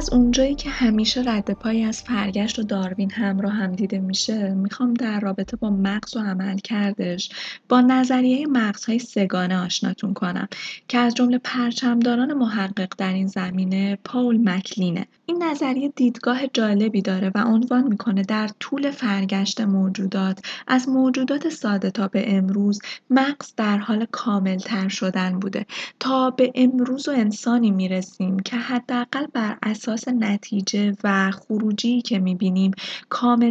[0.00, 4.94] از اونجایی که همیشه رد پایی از فرگشت و داروین همراه هم دیده میشه می‌خوام
[4.94, 7.30] در رابطه با مغز و عمل کردش
[7.68, 10.48] با نظریه مغزهای سگانه آشناتون کنم
[10.88, 15.06] که از جمله پرچمداران محقق در این زمینه پاول مکلینه.
[15.26, 21.90] این نظریه دیدگاه جالبی داره و عنوان می‌کنه در طول فرگشت موجودات از موجودات ساده
[21.90, 22.80] تا به امروز
[23.10, 25.66] مغز در حال کاملتر شدن بوده.
[26.00, 32.70] تا به امروز و انسانی می‌رسیم که حداقل بر اساس نتیجه و خروجی که می‌بینیم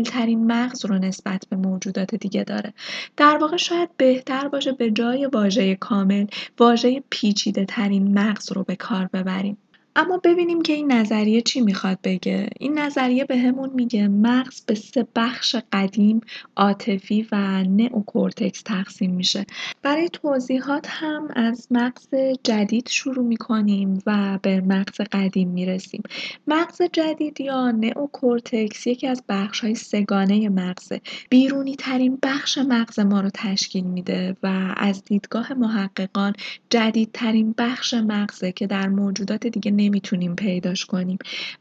[0.03, 2.73] ترین مغز رو نسبت به موجودات دیگه داره.
[3.17, 6.25] در واقع شاید بهتر باشه به جای واژه کامل
[6.59, 9.57] واژه پیچیده ترین مغز رو به کار ببریم.
[9.95, 12.49] اما ببینیم که این نظریه چی می‌خواد بگه.
[12.59, 16.21] این نظریه بهمون میگه مغز به سه بخش قدیم
[16.55, 19.45] عاطفی و نئوکورتکس تقسیم میشه.
[19.81, 22.07] برای توضیحات هم از مغز
[22.43, 26.03] جدید شروع می‌کنیم و به مغز قدیم می‌رسیم.
[26.47, 31.01] مغز جدید یا نئوکورتکس یکی از بخش های سگانه مغزه.
[31.29, 36.33] بیرونی ترین بخش مغز ما رو تشکیل میده و از دیدگاه محققان
[36.69, 41.17] جدیدترین بخش مغزه که در موجودات دیگه نمی‌تونیم پیداش کنیم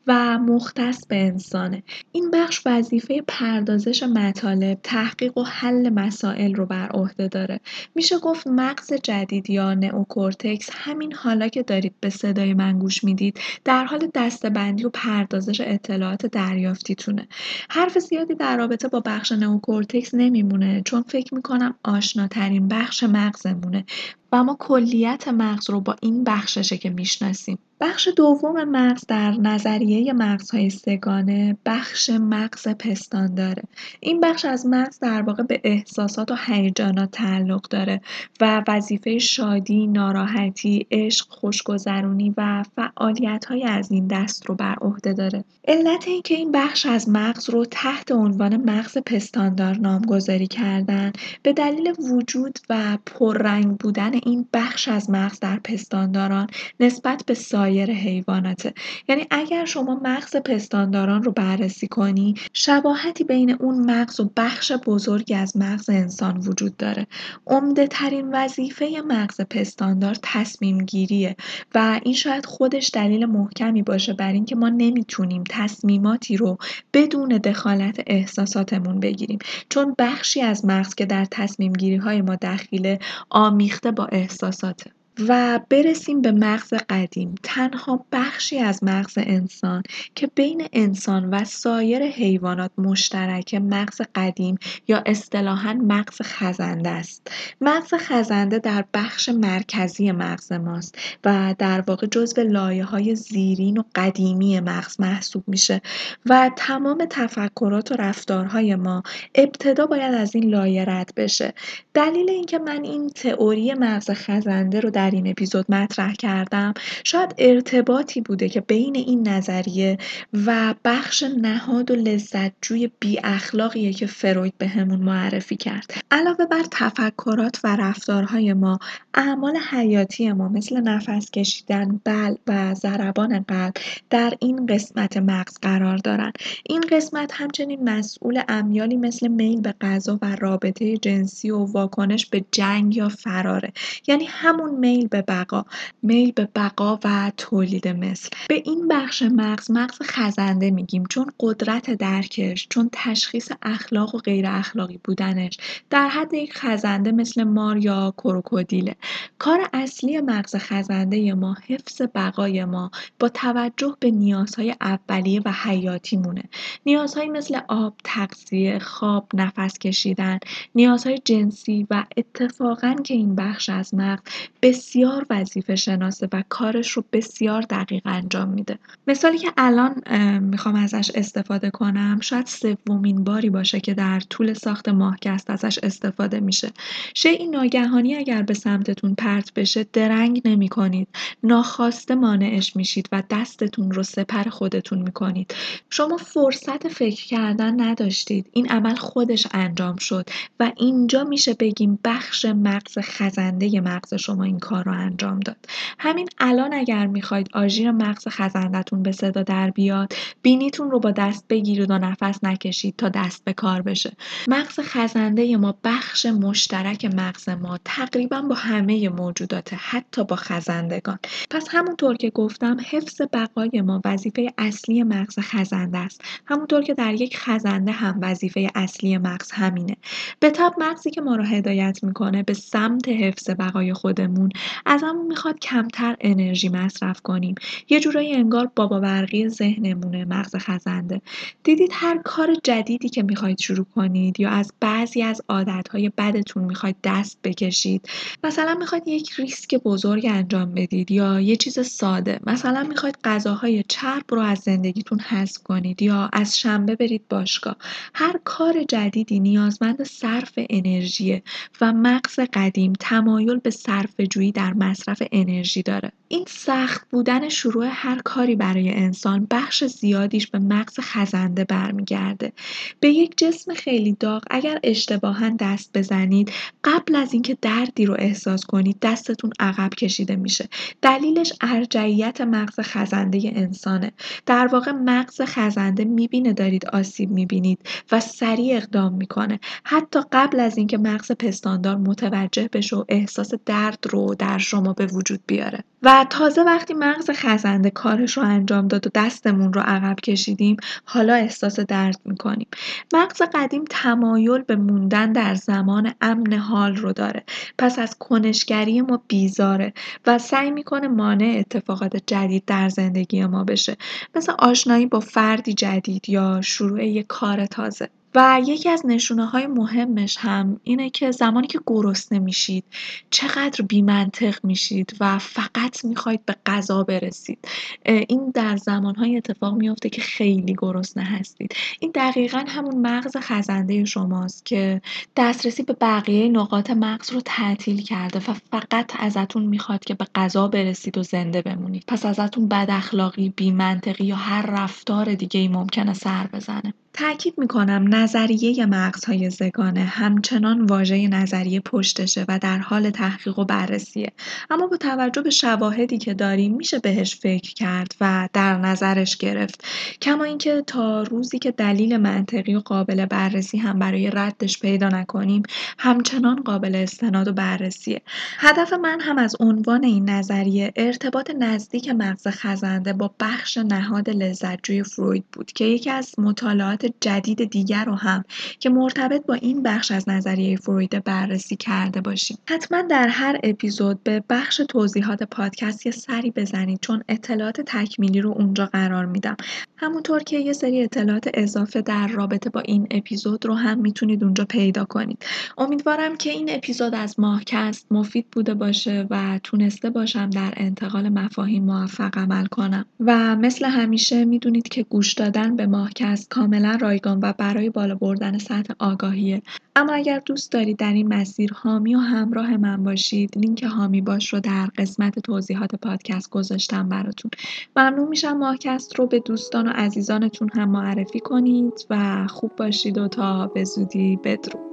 [0.06, 1.82] و مختص به انسانه.
[2.12, 7.60] این بخش وظیفه پردازش مطالب تحقیق و حل مسائل رو بر عهده داره.
[7.94, 13.40] میشه گفت مغز جدید یا نئوکورتکس همین حالا که دارید به صدای من گوش می‌دید
[13.64, 17.28] در حال دسته‌بندی و پردازش اطلاعات دریافتیتونه.
[17.70, 23.84] حرف زیادی در رابطه با بخش نئوکورتکس نمیمونه چون فکر می‌کنم آشناترین بخش مغزمونه.
[24.33, 27.59] و ما کلیت مغز رو با این بخششه که می‌شناسیم.
[27.81, 33.62] بخش دوم مغز در نظریه مغزهای سه‌گانه بخش مغز پستانداره.
[34.01, 38.01] این بخش از مغز در واقع به احساسات و هیجانات تعلق داره
[38.41, 45.12] و وظیفه شادی، ناراحتی، عشق، خوشگذرونی و فعالیت های از این دست رو بر عهده
[45.12, 45.45] داره.
[45.68, 51.12] علت اینکه این بخش از مغز رو تحت عنوان مغز پستاندار نامگذاری کردن
[51.43, 56.46] به دلیل وجود و پررنگ بودن این بخش از مغز در پستانداران
[56.80, 58.74] نسبت به سایر حیواناته.
[59.08, 65.34] یعنی اگر شما مغز پستانداران رو بررسی کنی شباهتی بین اون مغز و بخش بزرگی
[65.34, 67.06] از مغز انسان وجود داره.
[67.46, 71.36] عمده ترین وظیفه مغز پستاندار تصمیم گیریه
[71.74, 76.58] و این شاید خودش دلیل محکمی باشه بر اینکه ما نمی‌تونیم تصمیماتی رو
[76.92, 79.38] بدون دخالت احساساتمون بگیریم.
[79.68, 82.98] چون بخشی از مغز که در تصمیم گیری های ما دخیله
[83.30, 84.97] آمیخته با احساساته.
[85.28, 87.34] و برسیم به مغز قدیم.
[87.42, 89.82] تنها بخشی از مغز انسان
[90.14, 94.58] که بین انسان و سایر حیوانات مشترک مغز قدیم
[94.88, 97.30] یا اصطلاحا مغز خزنده است.
[97.60, 103.82] مغز خزنده در بخش مرکزی مغز ماست و در واقع جزو لایه های زیرین و
[103.94, 105.80] قدیمی مغز محسوب میشه
[106.26, 109.02] و تمام تفکرات و رفتارهای ما
[109.34, 111.54] ابتدا باید از این لایه رد بشه.
[111.94, 116.74] دلیل اینکه من این تئوری مغز خزنده رو در در این اپیزود مطرح کردم.
[117.04, 119.98] شاید ارتباطی بوده که بین این نظریه
[120.46, 125.94] و بخش نهاد و لذتجوی بی اخلاقیه که فروید به همون معرفی کرد.
[126.11, 128.78] علاوه بر تفکرات و رفتارهای ما
[129.14, 133.74] اعمال حیاتی ما مثل نفس کشیدن بل و ضربان قلب
[134.11, 136.32] در این قسمت مغز قرار دارن
[136.64, 142.44] این قسمت همچنین مسئول امیالی مثل میل به غذا و رابطه جنسی و واکنش به
[142.52, 143.72] جنگ یا فراره.
[144.06, 145.64] یعنی همون میل میل به بقا
[146.03, 148.28] میل به بقا و تولید مثل.
[148.49, 154.46] به این بخش مغز مغز خزنده میگیم چون قدرت درکش چون تشخیص اخلاق و غیر
[154.46, 155.59] اخلاقی بودنش
[155.90, 158.96] در حد یک خزنده مثل مار یا کروکودیله.
[159.38, 166.16] کار اصلی مغز خزنده ما حفظ بقای ما با توجه به نیازهای اولیه و حیاتی
[166.16, 166.42] مونه.
[166.86, 170.38] نیازهایی مثل آب تغذیه خواب نفس کشیدن
[170.74, 174.22] نیازهای جنسی و اتفاقا که این بخش از مغز
[174.62, 174.88] بسیار
[175.30, 178.78] وظیفه شناسه و کارش رو بسیار دقیق انجام میده.
[179.07, 180.03] مثالی که الان
[180.41, 186.41] می‌خوام ازش استفاده کنم شاید سومین باری باشه که در طول ساخت ماهکست ازش استفاده
[186.41, 186.70] میشه.
[187.14, 191.09] شیعی ناگهانی اگر به سمتتون پرت بشه درنگ نمی کنید
[191.43, 195.55] ناخواسته مانعش میشید و دستتون رو سپر خودتون می‌کنید.
[195.91, 198.51] شما فرصت فکر کردن نداشتید.
[198.53, 200.28] این عمل خودش انجام شد
[200.61, 205.56] و اینجا میشه بگیم بخش مغز خزنده مغز شما این کار رو انجام داد.
[205.98, 210.12] همین الان اگر می‌خواید آژیر مغز خزندتون به صدا در بیاد
[210.42, 214.12] بینیتون رو با دست بگیرید و نفس نکشید تا دست به کار بشه.
[214.48, 221.18] مغز خزنده ما بخش مشترک مغز ما تقریبا با همه موجودات حتی با خزندگان.
[221.50, 226.20] پس همونطور که گفتم حفظ بقای ما وظیفه اصلی مغز خزنده است.
[226.46, 229.96] همونطور که در یک خزنده هم وظیفه اصلی مغز همینه.
[230.40, 234.48] به تب مغزی که ما رو هدایت می‌کنه به سمت حفظ بقای خودمون
[234.86, 237.54] از همون می‌خواد کمتر انرژی مصرف کنیم.
[237.88, 241.20] یه جورایی انگار بابا برقی ذهنمونه مغز خزنده.
[241.64, 246.96] دیدید هر کار جدیدی که می‌خواید شروع کنید یا از بعضی از عادتهای بدتون می‌خواید
[247.04, 248.09] دست بکشید.
[248.44, 252.40] مثلا می‌خواید یک ریسک بزرگ انجام بدید یا یه چیز ساده.
[252.46, 257.76] مثلا می‌خواید غذاهای چرب رو از زندگیتون حذف کنید یا از شنبه برید باشگاه.
[258.14, 261.42] هر کار جدیدی نیازمند صرف انرژیه
[261.80, 266.12] و مغز قدیم تمایل به صرف جویی در مصرف انرژی داره.
[266.28, 272.53] این سخت بودن شروع هر کاری برای انسان بخش زیادیش به مغز خزنده برمیگرده.
[273.01, 276.53] به یک جسم خیلی داغ اگر اشتباها دست بزنید
[276.84, 280.68] قبل از اینکه دردی رو احساس کنید دستتون عقب کشیده میشه.
[281.03, 284.12] دلیلش ارجعیت مغز خزنده انسانه.
[284.46, 287.78] در واقع مغز خزنده می‌بینه دارید آسیب می‌بینید
[288.12, 289.61] و سریع اقدام می‌کنه.
[289.84, 295.07] حتی قبل از اینکه مغز پستاندار متوجه بشه و احساس درد رو در شما به
[295.07, 295.84] وجود بیاره.
[296.03, 301.34] و تازه وقتی مغز خزنده کارش رو انجام داد و دستمون رو عقب کشیدیم حالا
[301.34, 302.68] احساس درد می‌کنیم.
[303.14, 307.45] مغز قدیم تمایل به موندن در زمان امن حال رو داره.
[307.78, 309.93] پس از کنشگری ما بیزاره
[310.26, 313.97] و سعی می‌کنه مانع اتفاقات جدید در زندگی ما بشه.
[314.34, 318.09] مثل آشنایی با فردی جدید یا شروع یک کار تازه.
[318.39, 322.84] و یکی از نشونه های مهمش هم اینه که زمانی که گرسنه میشید
[323.30, 327.68] چقدر بیمنطق میشید و فقط می‌خواید به غذا برسید.
[328.05, 331.74] این در زمانهای اتفاق میافته که خیلی گرسنه هستید.
[332.01, 335.01] این دقیقا همون مغز خزنده شماست که
[335.36, 340.68] دسترسی به بقیه نقاط مغز رو تعطیل کرده و فقط ازتون می‌خواد که به غذا
[340.68, 342.05] برسید و زنده بمونید.
[342.07, 346.95] پس ازتون بد اخلاقی بیمنطقی یا هر رفتار دیگه ای ممکنه سر بزنه.
[347.18, 354.32] تأکید می‌کنم نظریه مغزهای زگانه همچنان واژه نظریه پشتشه و در حال تحقیق و بررسیه.
[354.70, 359.84] اما با توجه به شواهدی که داریم میشه بهش فکر کرد و در نظرش گرفت.
[360.22, 365.62] کما اینکه تا روزی که دلیل منطقی و قابل بررسی هم برای ردش پیدا نکنیم
[365.98, 368.22] همچنان قابل استناد و بررسیه.
[368.58, 375.02] هدف من هم از عنوان این نظریه ارتباط نزدیک مغز خزنده با بخش نهاد لذتجوی
[375.02, 378.44] فروید بود که یکی از مطالعات جدید دیگر رو هم
[378.80, 382.59] که مرتبط با این بخش از نظریه فروید بررسی کرده باشیم.
[382.66, 388.50] حتما در هر اپیزود به بخش توضیحات پادکست یه سری بزنید چون اطلاعات تکمیلی رو
[388.50, 389.56] اونجا قرار میدم.
[389.96, 394.64] همونطور که یه سری اطلاعات اضافه در رابطه با این اپیزود رو هم می‌تونید اونجا
[394.64, 395.44] پیدا کنید.
[395.78, 401.84] امیدوارم که این اپیزود از ماهکست مفید بوده باشه و تونسته باشم در انتقال مفاهیم
[401.84, 403.04] موفق عمل کنم.
[403.20, 408.59] و مثل همیشه می‌دونید که گوش دادن به ماهکست کاملا رایگان و برای بالا بردن
[408.59, 409.62] سطح آگاهیه.
[409.97, 414.53] اما اگر دوست دارید در این مسیر حامی و همراه من باشید لینک حامی باش
[414.53, 417.51] رو در قسمت توضیحات پادکست گذاشتم براتون.
[417.97, 423.28] ممنون میشم ماهکست رو به دوستان و عزیزانتون هم معرفی کنید و خوب باشید و
[423.28, 424.88] تا به زودی بدرود.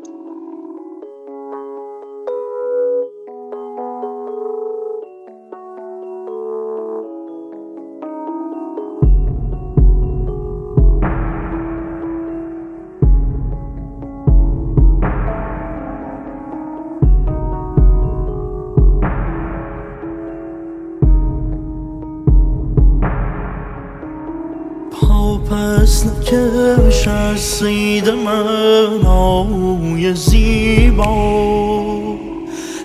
[26.36, 31.16] نکش از سید من آوی زیبا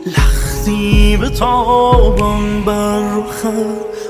[0.06, 3.02] لختی به تابان بر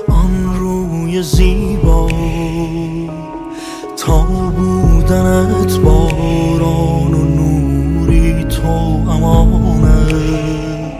[0.07, 2.07] آن روی زیبا.
[3.97, 4.21] تا
[4.57, 8.67] بودنت باران و نوری تو
[9.09, 9.83] امان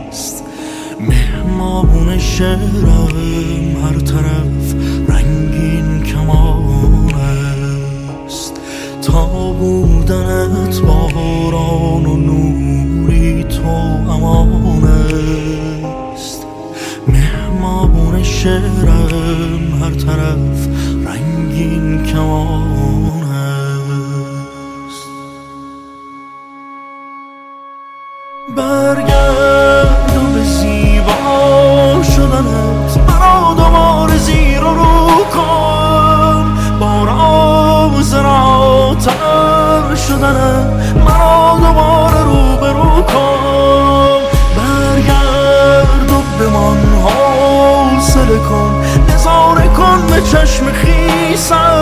[0.08, 0.44] است
[1.00, 3.16] مهمان شعرم
[3.84, 4.41] هر طرف.
[10.12, 13.68] بودنت باران و نوری تو
[14.12, 14.84] امان
[16.14, 16.46] است.
[17.08, 20.68] مهمان شعرم هر طرف
[21.06, 23.01] رنگین کمان
[48.32, 48.82] حوصله کن
[49.14, 51.81] نظاره کن به چشم خیسم.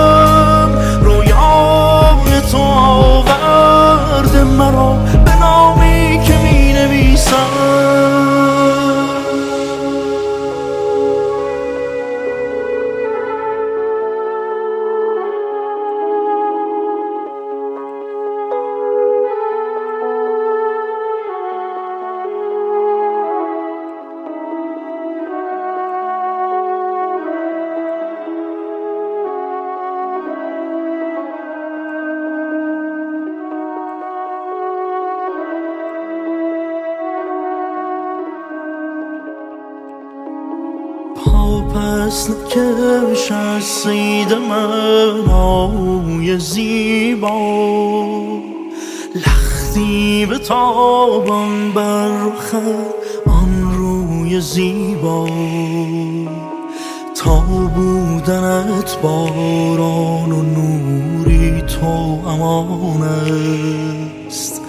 [41.79, 47.31] پس نکش از سید من آوی زیبا
[49.15, 52.55] لختی به تابان بر رخ
[53.27, 55.27] آن روی زیبا
[57.15, 57.39] تا
[57.75, 61.87] بودنت باران و نوری تو
[62.27, 63.03] امان
[64.27, 64.61] است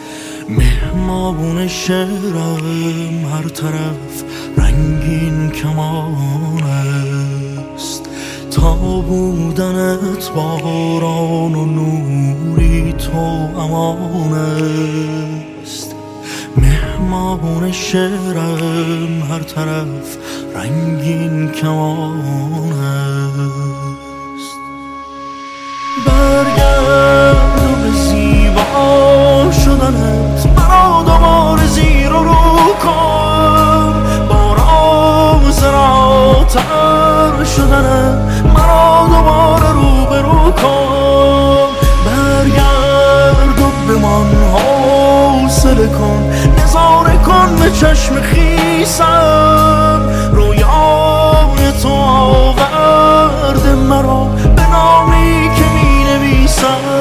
[0.49, 4.25] مهمان شعرم هر طرف
[4.59, 6.60] رنگین کمان.
[8.61, 13.19] تا بودنت باران و نوری تو
[13.61, 15.95] امان است.
[16.57, 20.17] مهمان شعرم هر طرف
[20.55, 24.59] رنگین کمان است.
[26.07, 33.95] برگرد به زیبا شدنت مرا دوباره زیر و رو کن.
[34.29, 41.67] بارا زراتر شدنت مرا دوباره رو به رو کن.
[42.07, 46.33] برگرد و بمان حوصله کن.
[46.63, 50.01] نظاره کن به چشم خیسم.
[50.33, 54.25] رویای تو آورده مرا.
[54.57, 57.00] به نامی که می نویسم.